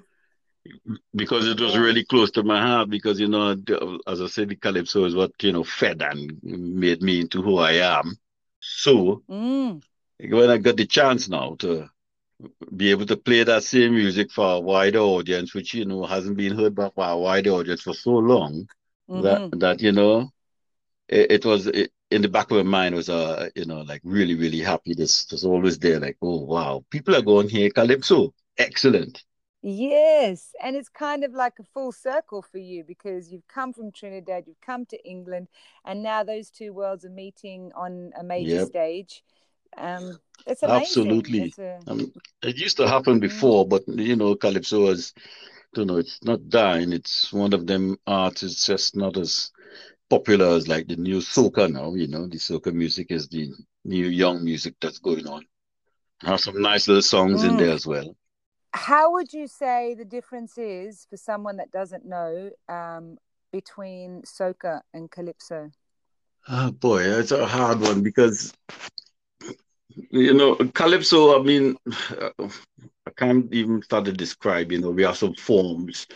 Because 1.16 1.48
it 1.48 1.60
was 1.60 1.74
yeah. 1.74 1.80
really 1.80 2.06
close 2.06 2.30
to 2.32 2.44
my 2.44 2.62
heart 2.62 2.90
because, 2.90 3.20
you 3.20 3.28
know, 3.28 3.56
as 4.06 4.22
I 4.22 4.28
said, 4.28 4.50
the 4.50 4.56
Calypso 4.56 5.06
is 5.06 5.16
what, 5.16 5.32
you 5.42 5.54
know, 5.54 5.64
fed 5.64 6.04
and 6.04 6.38
made 6.44 7.02
me 7.02 7.22
into 7.22 7.42
who 7.42 7.58
I 7.58 7.74
am. 7.74 8.16
So, 8.60 9.24
mm 9.30 9.82
when 10.28 10.50
I 10.50 10.58
got 10.58 10.76
the 10.76 10.86
chance 10.86 11.30
now 11.30 11.56
to 11.60 11.90
be 12.76 12.92
able 12.92 13.06
to 13.06 13.18
play 13.18 13.44
that 13.44 13.64
same 13.64 13.94
music 13.94 14.32
for 14.32 14.56
a 14.56 14.60
wider 14.60 15.00
audience, 15.00 15.54
which 15.54 15.74
you 15.74 15.86
know 15.86 16.06
hasn't 16.06 16.38
been 16.38 16.56
heard 16.56 16.76
by 16.76 16.90
a 16.98 17.18
wider 17.18 17.52
audience 17.52 17.82
for 17.82 17.94
so 17.94 18.12
long, 18.12 18.68
mm-hmm. 19.10 19.22
that 19.22 19.60
that 19.60 19.82
you 19.82 19.92
know, 19.92 20.30
it, 21.08 21.32
it 21.32 21.46
was 21.46 21.68
it, 21.68 21.92
in 22.12 22.22
the 22.22 22.30
back 22.30 22.50
of 22.52 22.58
my 22.58 22.64
mind 22.64 22.96
was 22.96 23.10
uh 23.10 23.50
you 23.56 23.66
know 23.66 23.82
like 23.82 24.02
really 24.04 24.36
really 24.36 24.60
happy. 24.60 24.94
This 24.94 25.30
was 25.32 25.44
always 25.44 25.78
there, 25.80 26.00
like 26.00 26.18
oh 26.22 26.40
wow, 26.40 26.86
people 26.90 27.16
are 27.16 27.22
going 27.22 27.50
hear 27.50 27.70
calypso, 27.70 28.34
excellent. 28.58 29.24
Yes, 29.62 30.54
and 30.64 30.78
it's 30.78 30.88
kind 30.88 31.26
of 31.26 31.34
like 31.34 31.60
a 31.60 31.66
full 31.74 31.92
circle 31.92 32.42
for 32.42 32.60
you 32.60 32.86
because 32.86 33.30
you've 33.30 33.48
come 33.50 33.74
from 33.74 33.92
Trinidad, 33.92 34.46
you've 34.48 34.62
come 34.62 34.86
to 34.86 35.06
England, 35.06 35.50
and 35.84 36.02
now 36.02 36.24
those 36.24 36.50
two 36.50 36.72
worlds 36.72 37.04
are 37.04 37.10
meeting 37.10 37.72
on 37.76 38.12
a 38.18 38.24
major 38.24 38.56
yep. 38.56 38.68
stage 38.68 39.22
um, 39.78 40.18
it's 40.46 40.64
amazing. 40.64 40.82
Absolutely. 40.82 41.42
It's 41.44 41.60
a... 41.60 41.80
um, 41.88 42.12
it 42.44 42.58
used 42.58 42.78
to 42.78 42.88
happen 42.88 43.18
mm. 43.18 43.22
before, 43.22 43.68
but 43.68 43.88
you 43.88 44.16
know, 44.16 44.36
calypso 44.36 44.88
is, 44.88 45.14
you 45.76 45.86
know, 45.86 45.98
it's 45.98 46.20
not 46.24 46.50
dying. 46.50 46.94
It's 46.94 47.32
one 47.32 47.54
of 47.54 47.68
them 47.68 47.98
arts. 48.08 48.44
It's 48.44 48.66
just 48.66 48.96
not 48.96 49.18
as 49.18 49.52
popular 50.10 50.56
as 50.56 50.68
like 50.68 50.88
the 50.88 50.96
new 50.96 51.18
soca 51.18 51.72
now. 51.72 51.94
You 51.94 52.08
know, 52.08 52.28
the 52.28 52.38
soca 52.38 52.74
music 52.74 53.12
is 53.12 53.28
the 53.28 53.52
new 53.86 54.08
young 54.08 54.44
music 54.44 54.76
that's 54.82 55.00
going 55.00 55.28
on. 55.28 55.46
Have 56.22 56.40
some 56.42 56.62
nice 56.62 56.88
little 56.88 57.02
songs 57.02 57.44
mm. 57.44 57.50
in 57.50 57.58
there 57.58 57.72
as 57.72 57.86
well. 57.86 58.16
How 58.72 59.14
would 59.14 59.34
you 59.34 59.48
say 59.48 59.96
the 59.96 60.06
difference 60.06 60.58
is 60.58 61.08
for 61.10 61.18
someone 61.18 61.58
that 61.58 61.72
doesn't 61.72 62.06
know 62.06 62.52
um, 62.68 63.18
between 63.52 64.22
soca 64.24 64.82
and 64.94 65.10
calypso? 65.10 65.72
Oh 66.48 66.72
boy, 66.72 67.04
that's 67.04 67.32
a 67.32 67.46
hard 67.46 67.82
one 67.82 68.02
because 68.02 68.54
you 69.96 70.34
know, 70.34 70.56
calypso. 70.56 71.40
I 71.40 71.44
mean, 71.44 71.76
I 71.88 73.12
can't 73.16 73.52
even 73.54 73.82
start 73.82 74.06
to 74.06 74.12
describe. 74.12 74.72
You 74.72 74.80
know, 74.80 74.92
we 74.92 75.04
have 75.04 75.18
some 75.18 75.34
forms 75.36 76.08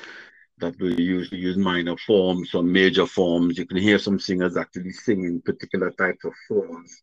that 0.60 0.80
we 0.80 0.96
use. 0.96 1.32
We 1.32 1.40
use 1.40 1.58
minor 1.58 1.98
forms, 1.98 2.52
some 2.52 2.72
major 2.72 3.06
forms. 3.06 3.58
You 3.58 3.66
can 3.66 3.78
hear 3.78 4.00
some 4.00 4.20
singers 4.20 4.58
actually 4.58 4.92
singing 4.92 5.42
particular 5.42 5.92
types 5.92 6.24
of 6.26 6.34
forms. 6.48 7.02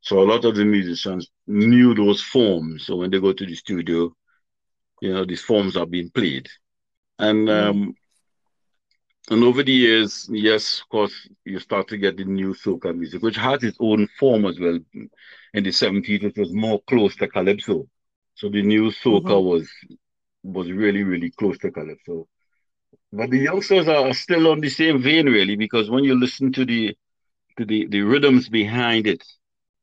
So 0.00 0.20
a 0.20 0.24
lot 0.24 0.44
of 0.44 0.54
the 0.54 0.64
musicians 0.64 1.30
knew 1.46 1.94
those 1.94 2.20
forms. 2.20 2.86
So 2.86 2.96
when 2.96 3.10
they 3.10 3.20
go 3.20 3.32
to 3.32 3.46
the 3.46 3.54
studio, 3.54 4.14
you 5.00 5.14
know, 5.14 5.24
these 5.24 5.42
forms 5.42 5.76
are 5.76 5.86
being 5.86 6.10
played. 6.10 6.48
And 7.18 7.48
mm. 7.48 7.70
um, 7.70 7.94
and 9.30 9.42
over 9.42 9.62
the 9.62 9.72
years, 9.72 10.28
yes, 10.30 10.80
of 10.80 10.88
course, 10.90 11.28
you 11.46 11.58
start 11.58 11.88
to 11.88 11.96
get 11.96 12.18
the 12.18 12.24
new 12.24 12.52
soca 12.52 12.94
music, 12.94 13.22
which 13.22 13.36
has 13.36 13.62
its 13.62 13.78
own 13.80 14.06
form 14.18 14.44
as 14.44 14.60
well 14.60 14.78
in 15.54 15.64
the 15.64 15.70
70s, 15.70 16.22
it 16.24 16.36
was 16.36 16.52
more 16.52 16.82
close 16.82 17.16
to 17.16 17.28
calypso. 17.28 17.88
So 18.34 18.48
the 18.50 18.62
new 18.62 18.90
soca 18.90 19.22
mm-hmm. 19.22 19.46
was 19.46 19.70
was 20.42 20.70
really, 20.70 21.02
really 21.02 21.30
close 21.30 21.56
to 21.58 21.70
calypso. 21.70 22.28
But 23.12 23.30
the 23.30 23.38
youngsters 23.38 23.88
are 23.88 24.12
still 24.12 24.48
on 24.48 24.60
the 24.60 24.68
same 24.68 25.00
vein, 25.00 25.26
really, 25.26 25.56
because 25.56 25.88
when 25.88 26.04
you 26.04 26.18
listen 26.18 26.52
to 26.52 26.64
the 26.66 26.96
to 27.56 27.64
the, 27.64 27.86
the 27.86 28.00
rhythms 28.00 28.48
behind 28.48 29.06
it, 29.06 29.22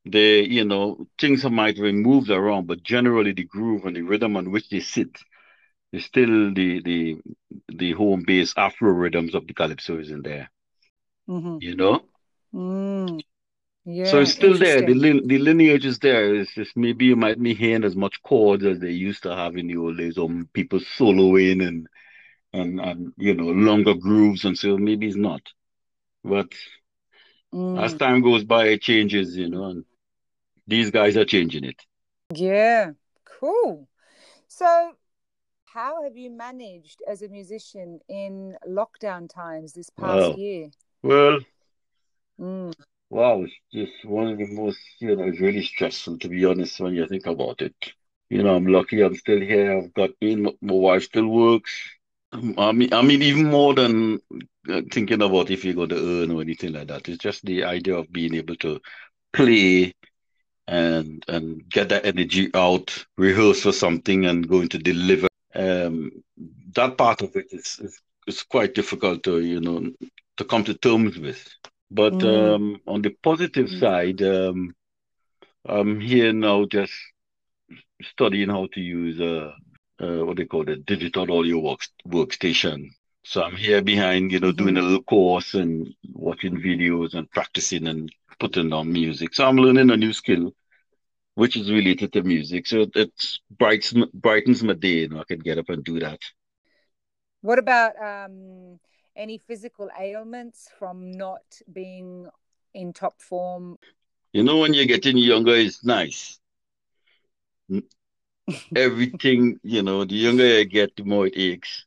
they, 0.06 0.44
you 0.44 0.66
know, 0.66 1.08
things 1.18 1.46
might 1.46 1.78
have 1.78 1.94
moved 1.94 2.30
around, 2.30 2.68
but 2.68 2.84
generally 2.84 3.32
the 3.32 3.46
groove 3.46 3.86
and 3.86 3.96
the 3.96 4.02
rhythm 4.02 4.36
on 4.36 4.52
which 4.52 4.68
they 4.70 4.82
sit 4.82 5.18
is 5.94 6.06
still 6.06 6.54
the 6.54 6.82
the 6.84 7.18
the 7.70 7.92
home 7.94 8.24
base 8.28 8.54
Afro 8.58 8.92
rhythms 8.92 9.34
of 9.36 9.48
the 9.48 9.54
calypso 9.54 10.00
is 10.00 10.12
in 10.12 10.22
there. 10.22 10.52
Mm-hmm. 11.30 11.58
You 11.62 11.76
know? 11.76 12.02
Mm. 12.54 13.22
Yeah. 13.86 14.06
So 14.06 14.20
it's 14.22 14.32
still 14.34 14.58
there. 14.58 14.82
The, 14.82 14.94
lin- 14.94 15.28
the 15.28 15.38
lineage 15.40 15.86
is 15.86 16.00
there. 16.00 16.36
It's 16.36 16.54
just 16.54 16.76
maybe 16.76 17.06
you 17.06 17.16
might 17.16 17.42
be 17.42 17.54
hearing 17.54 17.84
as 17.84 17.96
much 17.96 18.22
chords 18.24 18.66
as 18.66 18.80
they 18.80 18.92
used 18.92 19.24
to 19.24 19.36
have 19.36 19.56
in 19.58 19.68
the 19.68 19.78
old 19.78 19.98
days, 19.98 20.18
or 20.18 20.30
people 20.54 20.80
soloing 20.80 21.66
and 21.66 21.88
and 22.54 22.80
and 22.80 23.14
you 23.18 23.34
know 23.34 23.46
longer 23.46 23.94
grooves, 23.94 24.46
and 24.46 24.58
so 24.58 24.78
maybe 24.78 25.08
it's 25.08 25.16
not. 25.16 25.42
But 26.24 26.48
as 27.76 27.94
Mm. 27.94 28.00
time 28.00 28.22
goes 28.22 28.44
by, 28.44 28.68
it 28.68 28.82
changes, 28.82 29.36
you 29.38 29.50
know, 29.50 29.66
and 29.66 29.86
these 30.68 30.92
guys 30.92 31.18
are 31.18 31.26
changing 31.26 31.64
it. 31.64 31.82
Yeah. 32.34 32.92
Cool. 33.26 33.88
So, 34.48 34.96
how 35.66 36.04
have 36.04 36.18
you 36.18 36.30
managed 36.30 37.02
as 37.08 37.22
a 37.22 37.28
musician 37.30 38.00
in 38.08 38.58
lockdown 38.68 39.30
times 39.30 39.74
this 39.74 39.90
past 39.90 40.30
Wow. 40.32 40.36
year? 40.36 40.72
Well, 41.04 41.40
Mm. 42.40 42.74
Wow, 43.12 43.44
it's 43.44 43.54
just 43.74 44.06
one 44.06 44.30
of 44.30 44.38
the 44.38 44.48
most, 44.48 44.80
you 45.00 45.16
know, 45.16 45.26
really 45.26 45.64
stressful 45.64 46.18
to 46.20 46.30
be 46.30 46.46
honest 46.46 46.80
when 46.80 46.96
you 46.96 47.08
think 47.08 47.28
about 47.28 47.62
it. 47.62 47.76
You 48.30 48.44
know, 48.44 48.56
I'm 48.56 48.66
lucky 48.68 49.02
I'm 49.02 49.16
still 49.16 49.42
here. 49.42 49.78
I've 49.78 49.94
got 49.94 50.12
in, 50.22 50.44
my 50.44 50.74
wife 50.74 51.04
still 51.04 51.28
works. 51.28 51.74
I 52.34 52.72
mean, 52.72 52.94
I 52.94 53.02
mean, 53.02 53.22
even 53.24 53.48
more 53.52 53.74
than 53.74 54.22
uh, 54.70 54.82
thinking 54.92 55.22
about 55.22 55.52
if 55.52 55.66
you're 55.66 55.74
going 55.74 55.90
to 55.90 56.24
earn 56.24 56.32
or 56.32 56.42
anything 56.42 56.72
like 56.72 56.88
that. 56.88 57.10
It's 57.10 57.18
just 57.18 57.46
the 57.46 57.66
idea 57.66 57.96
of 57.96 58.12
being 58.12 58.36
able 58.36 58.56
to 58.58 58.80
play 59.34 59.94
and 60.68 61.26
and 61.28 61.70
get 61.70 61.90
that 61.90 62.06
energy 62.06 62.50
out, 62.54 63.06
rehearse 63.18 63.64
for 63.64 63.74
something, 63.74 64.26
and 64.26 64.48
going 64.48 64.70
to 64.70 64.78
deliver. 64.78 65.28
Um, 65.54 66.12
that 66.76 66.98
part 66.98 67.22
of 67.22 67.36
it 67.36 67.48
is, 67.52 67.80
is 67.82 68.00
is 68.28 68.44
quite 68.44 68.76
difficult 68.76 69.24
to 69.24 69.42
you 69.42 69.60
know 69.60 69.92
to 70.38 70.46
come 70.46 70.64
to 70.66 70.74
terms 70.74 71.18
with. 71.18 71.46
But 71.92 72.24
Mm. 72.24 72.26
um, 72.26 72.82
on 72.88 73.02
the 73.04 73.12
positive 73.24 73.70
Mm. 73.70 73.72
side, 73.72 74.22
um, 74.24 74.76
I'm 75.66 76.00
here 76.02 76.34
now 76.34 76.66
just 76.66 76.94
studying 78.02 78.50
how 78.50 78.68
to 78.74 78.82
use 78.82 79.20
uh, 79.22 79.52
uh 80.04 80.26
what 80.26 80.38
they 80.38 80.46
call 80.46 80.68
it, 80.70 80.86
digital 80.86 81.32
audio 81.38 81.60
work, 81.60 81.82
workstation. 82.08 82.90
So 83.24 83.44
I'm 83.44 83.56
here 83.56 83.82
behind, 83.82 84.32
you 84.32 84.40
know, 84.40 84.52
doing 84.52 84.78
a 84.78 84.82
little 84.82 85.04
course 85.04 85.54
and 85.56 85.88
watching 86.14 86.58
videos 86.58 87.14
and 87.14 87.30
practicing 87.32 87.88
and 87.88 88.12
putting 88.40 88.74
on 88.74 88.92
music. 88.92 89.34
So 89.34 89.46
I'm 89.48 89.58
learning 89.58 89.92
a 89.92 89.98
new 89.98 90.14
skill, 90.14 90.54
which 91.36 91.56
is 91.58 91.72
related 91.72 92.14
to 92.14 92.24
music. 92.24 92.68
So 92.68 92.88
it 92.96 93.12
brightens 93.58 94.06
brightens 94.14 94.64
my 94.64 94.74
day, 94.74 95.00
you 95.02 95.10
know, 95.10 95.22
I 95.22 95.26
can 95.28 95.40
get 95.40 95.58
up 95.60 95.70
and 95.70 95.84
do 95.84 96.00
that. 96.00 96.20
What 97.42 97.60
about 97.60 97.94
um, 98.02 98.80
any 99.22 99.38
physical 99.38 99.90
ailments 100.00 100.70
from 100.80 101.12
not 101.12 101.62
being 101.72 102.28
in 102.74 102.94
top 102.94 103.22
form? 103.22 103.78
You 104.34 104.44
know, 104.44 104.58
when 104.60 104.74
you're 104.74 104.86
getting 104.86 105.18
younger, 105.18 105.54
it's 105.56 105.84
nice. 105.86 106.40
Everything, 108.76 109.60
you 109.64 109.84
know, 109.84 110.06
the 110.06 110.16
younger 110.16 110.48
you 110.60 110.66
get, 110.66 110.96
the 110.96 111.04
more 111.04 111.28
it 111.28 111.34
aches. 111.38 111.86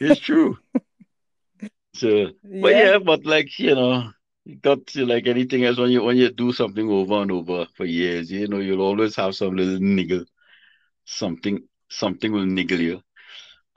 It's 0.00 0.18
true. 0.18 0.58
So, 1.94 2.32
but 2.60 2.74
Yeah. 2.74 2.78
yeah, 2.78 2.98
but 2.98 3.24
like, 3.24 3.58
you 3.58 3.74
know, 3.74 4.10
you 4.44 4.56
got 4.56 4.86
to 4.88 5.06
like 5.06 5.26
anything 5.26 5.64
else 5.64 5.78
when 5.78 5.90
you 5.90 6.02
when 6.02 6.16
you 6.16 6.30
do 6.30 6.52
something 6.52 6.88
over 6.88 7.22
and 7.22 7.30
over 7.32 7.66
for 7.76 7.84
years, 7.84 8.30
you 8.30 8.48
know, 8.48 8.58
you'll 8.58 8.82
always 8.82 9.16
have 9.16 9.34
some 9.34 9.56
little 9.56 9.80
niggle. 9.80 10.24
Something 11.04 11.68
something 11.88 12.32
will 12.32 12.46
niggle 12.46 12.80
you. 12.80 13.02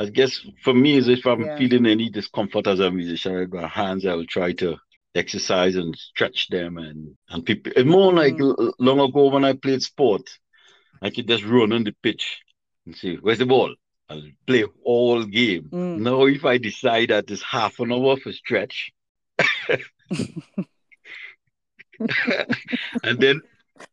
I 0.01 0.05
guess 0.09 0.39
for 0.63 0.73
me 0.73 0.97
is 0.97 1.07
if 1.07 1.25
I'm 1.25 1.45
Yeah. 1.45 1.55
feeling 1.57 1.85
any 1.85 2.09
discomfort 2.09 2.67
as 2.67 2.79
a 2.79 2.89
musician 2.91 3.35
with 3.39 3.53
my 3.53 3.67
hands, 3.67 4.05
I 4.05 4.15
will 4.15 4.25
try 4.25 4.51
to 4.53 4.77
exercise 5.13 5.75
and 5.75 5.95
stretch 5.95 6.47
them 6.49 6.77
and 6.77 7.15
and 7.29 7.45
people 7.45 7.71
it's 7.75 7.85
more 7.89 8.13
like 8.13 8.37
Mm. 8.37 8.73
long 8.79 8.99
ago 8.99 9.27
when 9.29 9.45
I 9.45 9.53
played 9.53 9.83
sport, 9.83 10.25
I 11.01 11.09
could 11.11 11.27
just 11.27 11.43
run 11.45 11.73
on 11.73 11.83
the 11.83 11.95
pitch 12.03 12.39
and 12.85 12.95
say, 12.95 13.17
Where's 13.17 13.39
the 13.39 13.45
ball? 13.45 13.75
I'll 14.09 14.23
play 14.47 14.65
all 14.83 15.23
game. 15.25 15.73
Mm. 15.73 15.99
Now 16.07 16.25
if 16.25 16.45
I 16.45 16.57
decide 16.57 17.09
that 17.09 17.29
it's 17.31 17.43
half 17.43 17.79
an 17.79 17.91
hour 17.91 18.17
for 18.17 18.31
stretch 18.33 18.91
and 23.03 23.19
then 23.19 23.41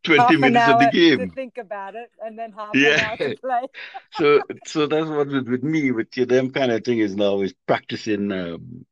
20 0.03 0.37
half 0.37 0.43
an 0.43 0.57
minutes 0.57 0.69
of 0.69 0.79
the 0.79 0.87
game. 0.87 1.35
think 1.35 1.59
about 1.59 1.95
it 1.95 2.11
and 2.21 2.39
then 2.39 2.53
half 2.53 2.75
Yeah. 2.75 2.81
an 2.85 2.97
hour 2.99 3.17
to 3.19 3.31
play. 3.41 3.63
So 4.11 4.43
so 4.65 4.87
that's 4.87 5.09
what 5.09 5.29
with, 5.29 5.49
with 5.49 5.63
me 5.63 5.91
with 5.93 6.17
you, 6.17 6.27
them 6.27 6.51
kind 6.51 6.73
of 6.73 6.85
thing 6.85 6.99
is 6.99 7.15
now 7.17 7.41
is 7.41 7.55
practicing 7.67 8.31
um 8.33 8.85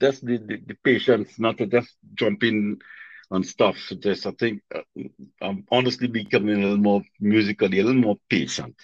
just 0.00 0.24
the, 0.24 0.38
the, 0.38 0.56
the 0.66 0.74
patience, 0.84 1.38
not 1.38 1.58
to 1.58 1.66
just 1.66 1.96
jump 2.14 2.42
in 2.44 2.78
on 3.30 3.42
stuff. 3.44 3.76
So 3.78 3.96
just 3.96 4.26
I 4.26 4.32
think 4.32 4.62
uh, 4.74 4.82
I'm 5.40 5.64
honestly 5.70 6.08
becoming 6.08 6.56
a 6.56 6.60
little 6.62 6.76
more 6.78 7.02
musically, 7.20 7.80
a 7.80 7.84
little 7.84 8.00
more 8.02 8.18
patient 8.30 8.76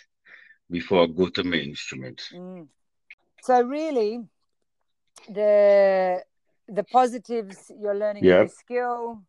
before 0.70 1.04
I 1.04 1.06
go 1.06 1.28
to 1.30 1.44
my 1.44 1.56
instrument. 1.56 2.22
Mm. 2.32 2.68
So 3.40 3.62
really, 3.62 4.28
the 5.28 6.22
the 6.68 6.84
positives 6.84 7.70
you're 7.80 7.94
learning 7.94 8.30
Yeah. 8.30 8.44
new 8.44 8.48
skill, 8.48 9.22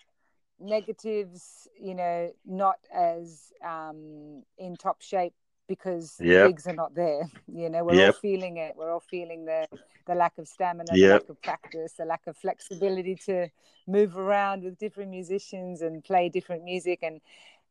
negatives, 0.62 1.68
you 1.80 1.96
know, 1.96 2.32
not 2.46 2.78
as 2.94 3.52
um, 3.66 4.44
in 4.58 4.78
top 4.78 5.02
shape 5.02 5.34
because 5.68 6.22
the 6.28 6.34
Yep. 6.34 6.36
gigs 6.36 6.68
are 6.68 6.74
not 6.74 6.96
there. 6.96 7.24
You 7.54 7.70
know, 7.70 7.84
we're 7.84 8.00
all 8.00 8.14
feeling 8.14 8.58
it. 8.58 8.76
We're 8.78 8.92
all 8.92 9.02
feeling 9.02 9.46
the 9.46 9.68
the 10.08 10.16
lack 10.16 10.38
of 10.38 10.48
stamina, 10.48 10.98
the 10.98 11.08
lack 11.08 11.30
of 11.30 11.42
practice, 11.44 11.94
the 11.94 12.06
lack 12.06 12.26
of 12.28 12.36
flexibility 12.38 13.16
to 13.28 13.50
move 13.88 14.18
around 14.18 14.64
with 14.64 14.78
different 14.78 15.12
musicians 15.12 15.82
and 15.82 16.04
play 16.04 16.30
different 16.30 16.64
music 16.64 17.00
and 17.04 17.22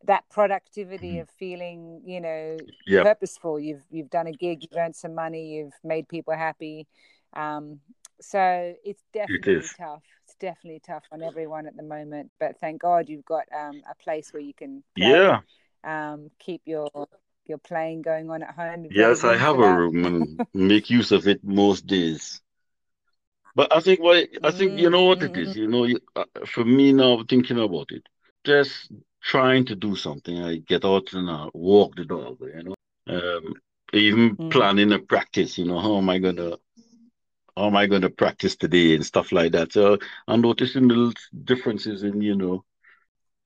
that 0.04 0.24
productivity 0.30 1.16
Mhm. 1.16 1.22
of 1.22 1.30
feeling, 1.30 2.02
you 2.04 2.20
know, 2.20 2.58
Yep. 2.86 3.02
purposeful. 3.02 3.58
You've 3.58 3.84
you've 3.90 4.10
done 4.10 4.26
a 4.26 4.32
gig, 4.32 4.62
you've 4.62 4.78
earned 4.78 4.96
some 4.96 5.14
money, 5.14 5.54
you've 5.56 5.74
made 5.84 6.08
people 6.08 6.34
happy. 6.34 6.86
Um, 7.34 7.80
so 8.20 8.74
it's 8.84 9.04
definitely 9.12 9.62
is. 9.62 9.72
tough. 9.76 10.02
Definitely 10.40 10.80
tough 10.80 11.04
on 11.12 11.22
everyone 11.22 11.66
at 11.66 11.76
the 11.76 11.82
moment. 11.82 12.32
But 12.40 12.58
thank 12.60 12.82
God 12.82 13.08
you've 13.08 13.24
got 13.26 13.44
um, 13.56 13.82
a 13.90 13.94
place 13.94 14.32
where 14.32 14.42
you 14.42 14.54
can 14.54 14.82
play, 14.96 15.16
Yeah. 15.16 15.40
um, 15.84 16.30
keep 16.40 16.62
your 16.66 16.90
your 17.46 17.58
playing 17.58 18.02
going 18.02 18.30
on 18.30 18.42
at 18.42 18.54
home. 18.54 18.84
You've 18.84 18.90
Yes, 18.90 19.24
I 19.24 19.36
have 19.36 19.58
a 19.58 19.72
room 19.72 20.04
and 20.04 20.42
make 20.52 20.90
use 20.90 21.12
of 21.12 21.26
it 21.26 21.42
most 21.44 21.86
days. 21.86 22.40
But 23.54 23.74
I 23.74 23.80
think 23.80 24.00
what 24.00 24.28
I 24.44 24.50
think 24.50 24.78
you 24.78 24.90
know 24.90 25.04
what 25.04 25.22
it 25.22 25.36
is. 25.36 25.54
You 25.54 25.66
know, 25.68 25.86
uh, 26.16 26.24
for 26.46 26.64
me 26.64 26.92
now 26.92 27.22
thinking 27.28 27.58
about 27.58 27.90
it, 27.90 28.02
just 28.44 28.90
trying 29.22 29.64
to 29.66 29.74
do 29.76 29.94
something. 29.96 30.38
I 30.42 30.56
get 30.56 30.84
out 30.84 31.12
and 31.12 31.30
I 31.30 31.48
walk 31.54 31.96
the 31.96 32.04
dog. 32.04 32.38
You 32.40 32.62
know, 32.64 32.74
um, 33.14 33.54
even 33.92 34.38
Mm. 34.38 34.50
planning 34.50 34.92
a 34.92 34.98
practice. 34.98 35.58
You 35.58 35.66
know, 35.66 35.78
how 35.80 35.96
am 35.98 36.08
I 36.10 36.18
gonna 36.18 36.56
how 37.56 37.66
am 37.66 37.76
I 37.76 37.86
gonna 37.86 38.10
practice 38.10 38.56
today 38.56 38.94
and 38.94 39.04
stuff 39.04 39.32
like 39.32 39.52
that. 39.52 39.72
So 39.72 39.98
I'm 40.28 40.40
noticing 40.42 40.88
little 40.88 41.12
differences 41.44 42.02
in 42.02 42.20
you 42.20 42.36
know, 42.36 42.64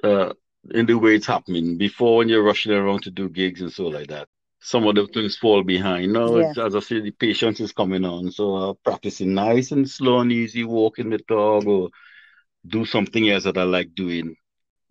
uh, 0.03 0.33
in 0.73 0.87
the 0.87 0.95
way 0.95 1.15
it's 1.17 1.27
happening. 1.27 1.77
Before 1.79 2.19
when 2.19 2.29
you're 2.29 2.43
rushing 2.43 2.73
around 2.73 3.03
to 3.05 3.11
do 3.11 3.29
gigs 3.29 3.61
and 3.61 3.73
so 3.73 3.85
like 3.89 4.09
that. 4.09 4.29
Some 4.61 4.87
of 4.87 4.95
the 4.95 5.07
things 5.07 5.37
fall 5.37 5.63
behind. 5.63 6.13
Now, 6.13 6.37
Yeah. 6.37 6.37
it's, 6.37 6.59
as 6.59 6.75
I 6.75 6.81
say, 6.81 7.01
the 7.01 7.11
patience 7.11 7.61
is 7.61 7.73
coming 7.73 8.05
on. 8.05 8.31
So 8.31 8.55
uh, 8.57 8.73
practicing 8.85 9.35
nice 9.35 9.71
and 9.73 9.89
slow 9.89 10.21
and 10.21 10.33
easy, 10.33 10.65
walking 10.65 11.11
the 11.11 11.19
dog 11.29 11.67
or 11.67 11.91
do 12.67 12.85
something 12.85 13.29
else 13.31 13.45
that 13.45 13.59
I 13.59 13.65
like 13.65 13.95
doing 13.95 14.37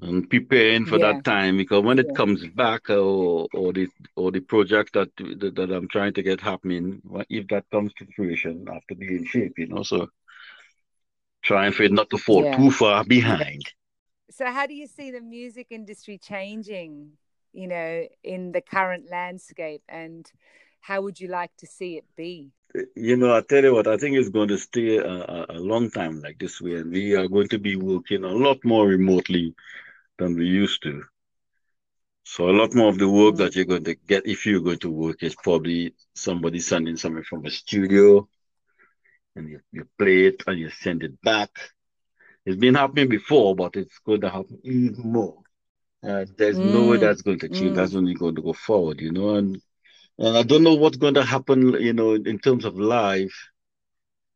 and 0.02 0.30
preparing 0.30 0.86
for 0.86 0.98
Yeah. 0.98 1.00
that 1.00 1.24
time 1.24 1.58
because 1.58 1.84
when 1.84 2.00
it 2.00 2.08
Yeah. 2.08 2.14
comes 2.14 2.46
back 2.48 2.90
uh, 2.90 2.96
or 2.98 3.48
or 3.54 3.74
the 3.74 3.88
or 4.16 4.32
the 4.32 4.42
project 4.42 4.94
that 4.94 5.10
that, 5.18 5.56
that 5.56 5.72
I'm 5.72 5.88
trying 5.88 6.14
to 6.14 6.24
get 6.24 6.42
happening, 6.42 7.02
if 7.30 7.48
that 7.50 7.66
comes 7.72 7.94
to 7.96 8.08
fruition, 8.16 8.68
I 8.70 8.76
have 8.76 8.88
to 8.88 8.96
be 8.96 9.08
in 9.08 9.26
shape, 9.26 9.54
you 9.58 9.68
know. 9.68 9.84
So 9.84 10.10
trying 11.44 11.72
for 11.72 11.84
it 11.84 11.92
not 11.92 12.10
to 12.10 12.18
fall 12.18 12.44
Yeah. 12.44 12.56
too 12.56 12.72
far 12.72 13.04
behind. 13.04 13.66
So 14.32 14.46
how 14.52 14.66
do 14.66 14.74
you 14.74 14.88
see 14.88 15.12
the 15.12 15.22
music 15.22 15.68
industry 15.70 16.18
changing, 16.18 17.12
you 17.52 17.68
know, 17.68 18.08
in 18.24 18.52
the 18.52 18.62
current 18.62 19.10
landscape 19.10 19.84
and 19.88 20.30
how 20.82 21.02
would 21.02 21.20
you 21.20 21.28
like 21.28 21.52
to 21.58 21.68
see 21.68 21.98
it 21.98 22.06
be? 22.16 22.52
You 22.96 23.18
know, 23.18 23.36
I 23.36 23.42
tell 23.42 23.64
you 23.64 23.74
what, 23.74 23.88
I 23.88 23.98
think 23.98 24.16
it's 24.16 24.30
going 24.30 24.48
to 24.48 24.58
stay 24.58 24.98
a, 24.98 25.46
a, 25.50 25.60
long 25.60 25.92
time 25.92 26.22
like 26.22 26.40
this 26.40 26.60
way, 26.60 26.76
and 26.76 26.92
we 26.92 27.16
are 27.16 27.28
going 27.28 27.50
to 27.50 27.60
be 27.60 27.76
working 27.76 28.24
a 28.24 28.32
lot 28.32 28.58
more 28.64 28.88
remotely 28.88 29.54
than 30.18 30.36
we 30.36 30.48
used 30.48 30.82
to. 30.84 31.04
So 32.24 32.50
a 32.50 32.52
lot 32.52 32.74
more 32.74 32.90
of 32.90 32.98
the 32.98 33.08
work 33.10 33.36
Mm. 33.36 33.38
that 33.38 33.56
you're 33.56 33.66
going 33.66 33.84
to 33.84 33.96
get 33.96 34.26
if 34.26 34.46
you're 34.46 34.62
going 34.62 34.80
to 34.80 34.90
work 34.90 35.22
is 35.22 35.36
probably 35.36 35.94
somebody 36.16 36.60
sending 36.60 36.98
something 36.98 37.24
from 37.24 37.46
a 37.46 37.52
studio 37.52 38.28
and 39.36 39.50
you, 39.50 39.60
you 39.72 39.88
play 39.98 40.28
it 40.28 40.44
and 40.48 40.58
you 40.58 40.70
send 40.70 41.04
it 41.04 41.22
back. 41.22 41.52
It's 42.46 42.58
been 42.58 42.76
happening 42.76 43.10
before, 43.10 43.56
but 43.56 43.76
it's 43.76 44.00
going 44.00 44.22
to 44.22 44.30
happen 44.30 44.60
even 44.64 45.12
more. 45.12 45.38
Uh, 46.04 46.26
there's 46.38 46.60
no 46.60 46.86
way 46.86 46.98
Mm. 46.98 47.02
that's 47.02 47.22
going 47.22 47.40
to 47.40 47.50
change. 47.50 47.74
Mm. 47.74 47.76
That's 47.76 47.96
only 47.96 48.14
going 48.14 48.36
to 48.36 48.42
go 48.42 48.54
forward, 48.54 49.00
you 49.00 49.12
know. 49.12 49.36
And 49.36 49.62
and 50.18 50.38
I 50.38 50.44
don't 50.44 50.64
know 50.64 50.76
what's 50.76 50.98
going 50.98 51.16
to 51.16 51.24
happen, 51.24 51.74
you 51.82 51.94
know, 51.94 52.14
in 52.14 52.40
terms 52.40 52.66
of 52.66 52.76
live. 52.76 53.34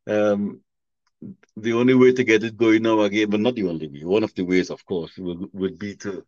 Um, 0.06 0.60
the 1.56 1.72
only 1.72 1.94
way 1.94 2.12
to 2.12 2.24
get 2.24 2.44
it 2.44 2.56
going 2.56 2.82
now 2.82 3.00
again, 3.00 3.30
but 3.30 3.40
not 3.40 3.54
the 3.54 3.68
only 3.68 3.88
way. 3.88 4.04
One 4.04 4.24
of 4.24 4.34
the 4.34 4.42
ways, 4.42 4.70
of 4.70 4.84
course, 4.86 5.16
would, 5.18 5.48
would 5.52 5.78
be 5.78 5.96
to 5.96 6.24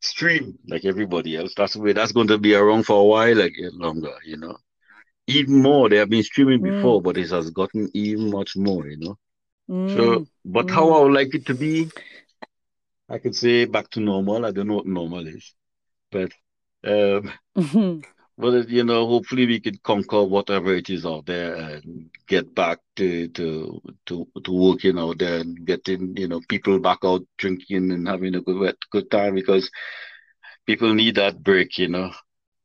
stream 0.00 0.58
like 0.66 0.84
everybody 0.84 1.36
else. 1.36 1.54
That's 1.56 1.74
the 1.74 1.80
way 1.80 1.92
that's 1.92 2.12
going 2.12 2.28
to 2.28 2.38
be 2.38 2.54
around 2.54 2.84
for 2.84 3.00
a 3.00 3.04
while, 3.04 3.36
like 3.36 3.54
longer, 3.72 4.14
you 4.24 4.36
know. 4.36 4.56
Even 5.26 5.62
more, 5.62 5.88
they 5.88 5.96
have 5.96 6.10
been 6.10 6.22
streaming 6.22 6.62
before, 6.62 7.00
mm. 7.00 7.04
but 7.04 7.16
it 7.16 7.30
has 7.30 7.50
gotten 7.50 7.90
even 7.94 8.30
much 8.30 8.56
more, 8.56 8.86
you 8.86 8.96
know. 8.98 9.18
Mm. 9.68 9.96
So, 9.96 10.26
but 10.44 10.66
mm. 10.66 10.70
how 10.70 10.90
I 10.90 11.02
would 11.02 11.12
like 11.12 11.34
it 11.34 11.46
to 11.46 11.54
be, 11.54 11.90
I 13.08 13.18
could 13.18 13.36
say 13.36 13.64
back 13.66 13.90
to 13.90 14.00
normal. 14.00 14.46
I 14.46 14.50
don't 14.50 14.66
know 14.68 14.76
what 14.76 14.86
normal 14.86 15.26
is, 15.26 15.54
but 16.10 16.32
um, 16.84 17.32
but 18.40 18.68
you 18.68 18.84
know, 18.84 19.06
hopefully 19.06 19.46
we 19.46 19.60
can 19.60 19.76
conquer 19.82 20.24
whatever 20.24 20.74
it 20.74 20.88
is 20.90 21.04
out 21.04 21.26
there 21.26 21.54
and 21.54 22.10
get 22.26 22.54
back 22.54 22.78
to 22.96 23.28
to 23.28 23.80
to 24.06 24.26
to 24.44 24.52
working 24.52 24.98
out 24.98 25.18
there 25.18 25.40
and 25.40 25.64
getting 25.66 26.16
you 26.16 26.28
know 26.28 26.40
people 26.48 26.78
back 26.78 26.98
out 27.04 27.22
drinking 27.38 27.92
and 27.92 28.08
having 28.08 28.34
a 28.34 28.40
good 28.40 28.76
good 28.90 29.10
time 29.10 29.34
because 29.34 29.70
people 30.66 30.94
need 30.94 31.16
that 31.16 31.42
break. 31.42 31.78
You 31.78 31.88
know, 31.88 32.10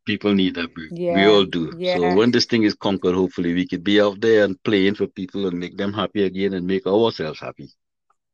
people 0.06 0.34
need 0.34 0.56
that 0.56 0.74
break. 0.74 0.90
Yeah. 0.92 1.16
We 1.16 1.26
all 1.26 1.46
do. 1.46 1.74
Yeah. 1.78 1.98
So 1.98 2.16
when 2.16 2.32
this 2.32 2.46
thing 2.46 2.64
is 2.64 2.76
conquered, 2.76 3.16
hopefully 3.16 3.54
we 3.54 3.68
could 3.68 3.84
be 3.84 4.00
out 4.00 4.22
there 4.22 4.46
and 4.46 4.62
playing 4.64 4.96
for 4.96 5.08
people 5.08 5.48
and 5.48 5.60
make 5.60 5.78
them 5.78 5.94
happy 5.94 6.24
again 6.24 6.54
and 6.54 6.66
make 6.66 6.88
ourselves 6.88 7.40
happy. 7.40 7.70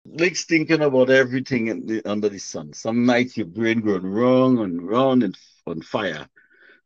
Like 0.06 0.36
thinking 0.36 0.82
about 0.82 1.10
everything 1.10 1.86
the, 1.86 2.02
under 2.06 2.30
the 2.30 2.40
sun. 2.40 2.74
Some 2.74 3.06
nights 3.06 3.38
your 3.38 3.46
brain 3.48 3.82
going 3.82 4.06
wrong 4.06 4.60
and 4.60 4.82
wrong 4.82 5.24
and 5.24 5.38
on 5.68 5.82
fire 5.82 6.28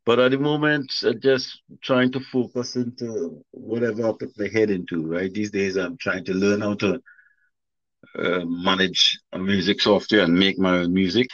but 0.05 0.19
at 0.19 0.31
the 0.31 0.37
moment, 0.37 0.93
I'm 1.03 1.19
just 1.19 1.61
trying 1.81 2.11
to 2.11 2.19
focus 2.19 2.75
into 2.75 3.43
whatever 3.51 4.07
I 4.07 4.11
put 4.19 4.37
my 4.37 4.47
head 4.47 4.69
into, 4.69 5.05
right? 5.05 5.33
These 5.33 5.51
days, 5.51 5.77
I'm 5.77 5.97
trying 5.97 6.25
to 6.25 6.33
learn 6.33 6.61
how 6.61 6.75
to 6.75 7.01
uh, 8.17 8.45
manage 8.45 9.19
a 9.31 9.39
music 9.39 9.81
software 9.81 10.23
and 10.23 10.37
make 10.37 10.59
my 10.59 10.77
own 10.77 10.93
music. 10.93 11.27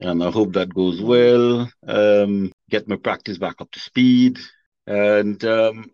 And 0.00 0.22
I 0.22 0.30
hope 0.30 0.52
that 0.52 0.72
goes 0.72 1.00
well. 1.00 1.70
Um, 1.86 2.52
get 2.70 2.88
my 2.88 2.96
practice 2.96 3.38
back 3.38 3.60
up 3.60 3.70
to 3.72 3.80
speed. 3.80 4.38
And, 4.86 5.42
um, 5.44 5.90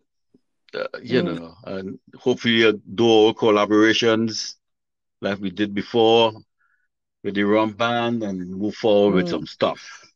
uh, 0.75 0.87
you 1.03 1.23
mm. 1.23 1.25
know, 1.25 1.55
and 1.65 1.99
hopefully 2.15 2.65
uh, 2.65 2.73
do 2.95 3.33
collaborations 3.33 4.55
like 5.21 5.39
we 5.41 5.51
did 5.51 5.75
before 5.75 6.33
with 7.25 7.35
the 7.35 7.43
rum 7.43 7.73
band 7.73 8.23
and 8.23 8.51
move 8.51 8.75
forward 8.75 9.13
mm. 9.13 9.15
with 9.17 9.29
some 9.31 9.47
stuff. 9.47 10.08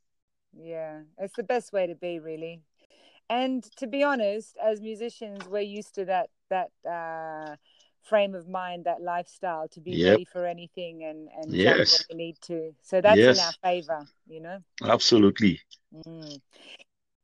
Yeah, 0.59 1.01
it's 1.19 1.37
the 1.37 1.43
best 1.43 1.73
way 1.73 1.87
to 1.87 1.95
be, 1.95 2.19
really. 2.19 2.61
And 3.31 3.65
to 3.77 3.87
be 3.87 4.03
honest, 4.03 4.57
as 4.63 4.81
musicians, 4.81 5.47
we're 5.49 5.61
used 5.61 5.95
to 5.95 6.05
that 6.07 6.31
that 6.51 6.71
uh, 6.89 7.57
frame 8.03 8.35
of 8.35 8.49
mind, 8.49 8.85
that 8.85 9.01
lifestyle, 9.01 9.69
to 9.69 9.81
be 9.81 9.93
yep. 9.93 10.11
ready 10.13 10.25
for 10.25 10.47
anything 10.47 11.05
and 11.05 11.29
and 11.37 11.53
yes. 11.53 11.93
what 11.93 12.07
we 12.11 12.17
need 12.17 12.37
to. 12.43 12.75
So 12.83 13.01
that's 13.01 13.19
yes. 13.19 13.39
in 13.39 13.45
our 13.45 13.53
favor, 13.63 14.07
you 14.29 14.41
know. 14.41 14.59
Absolutely. 14.85 15.61
Mm. 16.07 16.41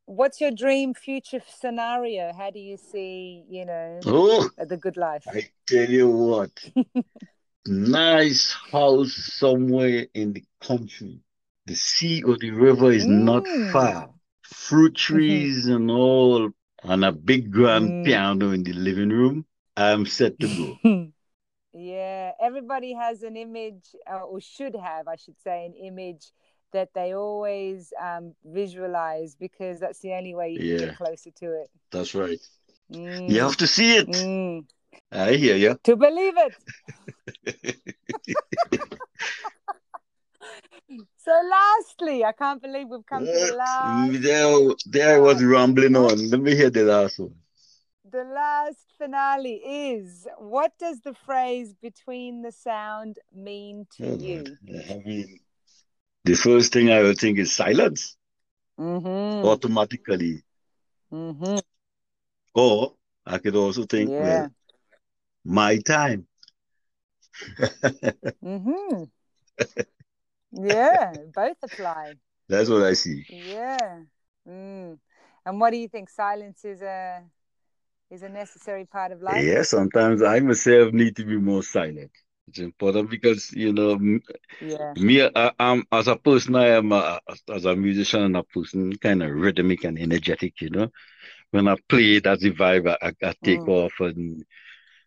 What's 0.07 0.41
your 0.41 0.51
dream 0.51 0.95
future 0.95 1.43
scenario? 1.47 2.33
How 2.33 2.51
do 2.51 2.59
you 2.59 2.79
see, 2.79 3.45
you 3.47 3.67
know, 3.67 4.01
oh, 4.07 4.49
the 4.57 4.79
good 4.79 4.97
life? 4.97 5.25
I 5.29 5.51
tell 5.67 5.91
you 5.91 6.09
what, 6.09 6.51
nice 7.67 8.57
house 8.73 9.12
somewhere 9.12 10.07
in 10.14 10.33
the 10.33 10.45
country 10.62 11.21
the 11.68 11.74
sea 11.74 12.22
or 12.22 12.37
the 12.38 12.50
river 12.50 12.90
is 12.90 13.07
mm. 13.07 13.22
not 13.22 13.46
far. 13.72 14.11
Fruit 14.42 14.94
trees 14.94 15.66
mm-hmm. 15.66 15.76
and 15.76 15.90
all, 15.90 16.50
and 16.83 17.04
a 17.04 17.12
big 17.12 17.50
grand 17.52 17.90
mm. 17.90 18.04
piano 18.07 18.50
in 18.50 18.62
the 18.62 18.72
living 18.72 19.11
room. 19.11 19.44
I'm 19.76 20.07
set 20.07 20.40
to 20.40 20.48
go. 20.83 21.09
yeah, 21.72 22.33
everybody 22.40 22.94
has 22.94 23.22
an 23.22 23.37
image, 23.37 23.94
uh, 24.11 24.20
or 24.20 24.40
should 24.40 24.74
have, 24.74 25.07
I 25.07 25.16
should 25.16 25.38
say, 25.40 25.66
an 25.66 25.74
image 25.74 26.33
that 26.72 26.88
they 26.94 27.14
always 27.14 27.92
um, 28.02 28.35
visualize 28.44 29.37
because 29.37 29.78
that's 29.81 30.00
the 30.00 30.14
only 30.14 30.35
way 30.35 30.50
you 30.50 30.72
yeah. 30.72 30.78
get 30.87 30.96
closer 30.96 31.31
to 31.31 31.52
it. 31.62 31.70
That's 31.92 32.14
right. 32.14 32.40
Mm. 32.92 33.28
You 33.28 33.40
have 33.42 33.57
to 33.59 33.66
see 33.66 33.96
it. 33.96 34.09
Mm. 34.09 34.64
I 35.12 35.35
hear 35.35 35.57
you. 35.57 35.78
To 35.85 35.96
believe 35.96 36.35
it. 36.37 36.54
So, 41.18 41.33
lastly, 41.51 42.24
I 42.24 42.33
can't 42.33 42.62
believe 42.62 42.88
we've 42.88 43.05
come 43.05 43.27
to 43.27 43.31
the 43.31 43.55
last. 43.57 44.22
There, 44.22 44.70
there 44.87 45.22
was 45.22 45.42
rambling 45.44 45.96
on. 45.96 46.31
Let 46.31 46.40
me 46.40 46.55
hear 46.55 46.70
the 46.70 46.85
last 46.85 47.18
one. 47.18 47.35
The 48.11 48.24
last 48.24 48.87
finale 48.96 49.57
is 49.57 50.27
what 50.38 50.72
does 50.79 51.01
the 51.01 51.12
phrase 51.12 51.74
between 51.83 52.40
the 52.40 52.53
sound 52.53 53.18
mean 53.35 53.87
to 53.98 54.12
oh, 54.12 54.16
you? 54.16 54.44
I 54.90 55.03
mean, 55.05 55.40
the 56.24 56.35
first 56.35 56.72
thing 56.72 56.90
I 56.90 57.03
would 57.03 57.18
think 57.18 57.38
is 57.38 57.53
silence. 57.53 58.16
Mm-hmm. 58.81 59.46
Automatically. 59.46 60.42
Mm-hmm. 61.12 61.59
Or 62.55 62.94
I 63.27 63.38
could 63.38 63.57
also 63.57 63.85
think, 63.85 64.11
yeah. 64.11 64.22
well, 64.22 64.51
my 65.44 65.77
time. 65.79 66.27
mm-hmm. 67.61 69.05
Yeah, 70.61 71.12
both 71.35 71.57
apply. 71.62 72.14
That's 72.49 72.68
what 72.68 72.83
I 72.83 72.94
see. 72.94 73.25
Yeah. 73.29 74.01
Mm. 74.49 74.99
And 75.44 75.61
what 75.61 75.71
do 75.71 75.77
you 75.77 75.88
think? 75.88 76.11
Silence 76.11 76.64
is 76.64 76.83
a 76.83 77.23
is 78.11 78.23
a 78.23 78.29
necessary 78.29 78.87
part 78.87 79.12
of 79.12 79.23
life. 79.23 79.44
Yeah, 79.44 79.62
sometimes 79.62 80.23
I 80.23 80.40
myself 80.40 80.92
need 80.92 81.16
to 81.16 81.25
be 81.25 81.37
more 81.37 81.62
silent. 81.62 82.11
It's 82.49 82.59
important 82.59 83.11
because 83.11 83.53
you 83.53 83.73
know, 83.73 83.99
yeah. 84.62 84.94
me 84.97 85.23
I, 85.23 85.53
am 85.59 85.85
as 85.92 86.09
a 86.09 86.16
person, 86.16 86.57
I 86.57 86.68
am 86.68 86.92
a, 86.92 87.21
as 87.53 87.66
a 87.66 87.77
musician 87.77 88.23
and 88.23 88.37
a 88.38 88.42
person 88.42 88.97
kind 88.97 89.23
of 89.23 89.31
rhythmic 89.31 89.85
and 89.85 89.99
energetic. 89.99 90.61
You 90.62 90.71
know, 90.71 90.88
when 91.51 91.68
I 91.68 91.77
play, 91.88 92.21
that's 92.21 92.42
the 92.42 92.53
vibe 92.53 92.97
I, 93.03 93.12
I 93.23 93.35
take 93.44 93.61
mm. 93.61 93.68
off, 93.68 93.92
and 94.01 94.44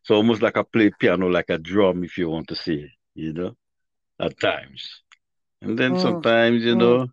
so 0.03 0.15
almost 0.15 0.43
like 0.43 0.57
I 0.57 0.63
play 0.63 0.91
piano 0.99 1.27
like 1.27 1.49
a 1.49 1.57
drum, 1.57 2.03
if 2.03 2.17
you 2.19 2.29
want 2.29 2.47
to 2.49 2.55
say. 2.55 2.91
You 3.15 3.33
know, 3.33 3.55
at 4.19 4.39
times. 4.39 5.01
And 5.61 5.77
then 5.77 5.93
mm. 5.93 6.01
sometimes, 6.01 6.63
you 6.63 6.75
mm. 6.75 6.79
know, 6.79 7.07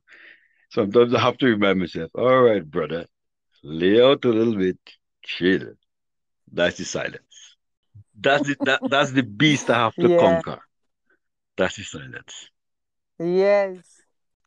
sometimes 0.71 1.15
I 1.15 1.21
have 1.21 1.39
to 1.39 1.47
remind 1.47 1.81
myself, 1.81 2.11
all 2.15 2.43
right, 2.43 2.65
brother, 2.65 3.07
lay 3.63 4.03
out 4.03 4.25
a 4.25 4.29
little 4.29 4.57
bit, 4.57 4.79
chill. 5.23 5.75
That's 6.51 6.79
the 6.79 6.85
silence. 6.85 7.57
That's 8.21 8.47
the 8.49 8.57
that, 8.65 8.81
that's 8.89 9.13
the 9.13 9.23
beast 9.23 9.71
I 9.71 9.75
have 9.75 9.95
to 9.97 10.09
yeah. 10.09 10.19
conquer. 10.19 10.61
That's 11.57 11.77
the 11.77 11.83
silence. 11.83 12.49
Yes. 13.19 13.79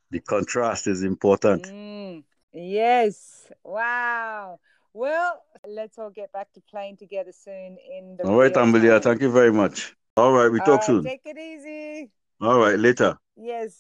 The 0.10 0.20
contrast 0.20 0.88
is 0.88 1.04
important. 1.04 1.64
Mm. 1.68 2.24
Yes. 2.54 3.50
Wow. 3.64 4.60
Well, 4.94 5.42
let's 5.66 5.98
all 5.98 6.10
get 6.10 6.34
back 6.34 6.52
to 6.54 6.62
playing 6.70 6.98
together 6.98 7.32
soon 7.32 7.78
in 7.98 8.18
the 8.18 8.28
All 8.28 8.38
right, 8.38 8.54
Ambelia, 8.54 9.02
thank 9.02 9.22
you 9.22 9.32
very 9.32 9.54
much. 9.54 9.96
All 10.18 10.34
right, 10.34 10.52
we 10.52 10.60
all 10.60 10.66
talk 10.66 10.80
right, 10.80 10.86
soon. 10.86 11.04
Take 11.04 11.22
it 11.24 11.38
easy. 11.38 12.12
All 12.42 12.60
right, 12.60 12.78
later. 12.78 13.18
Yes. 13.38 13.78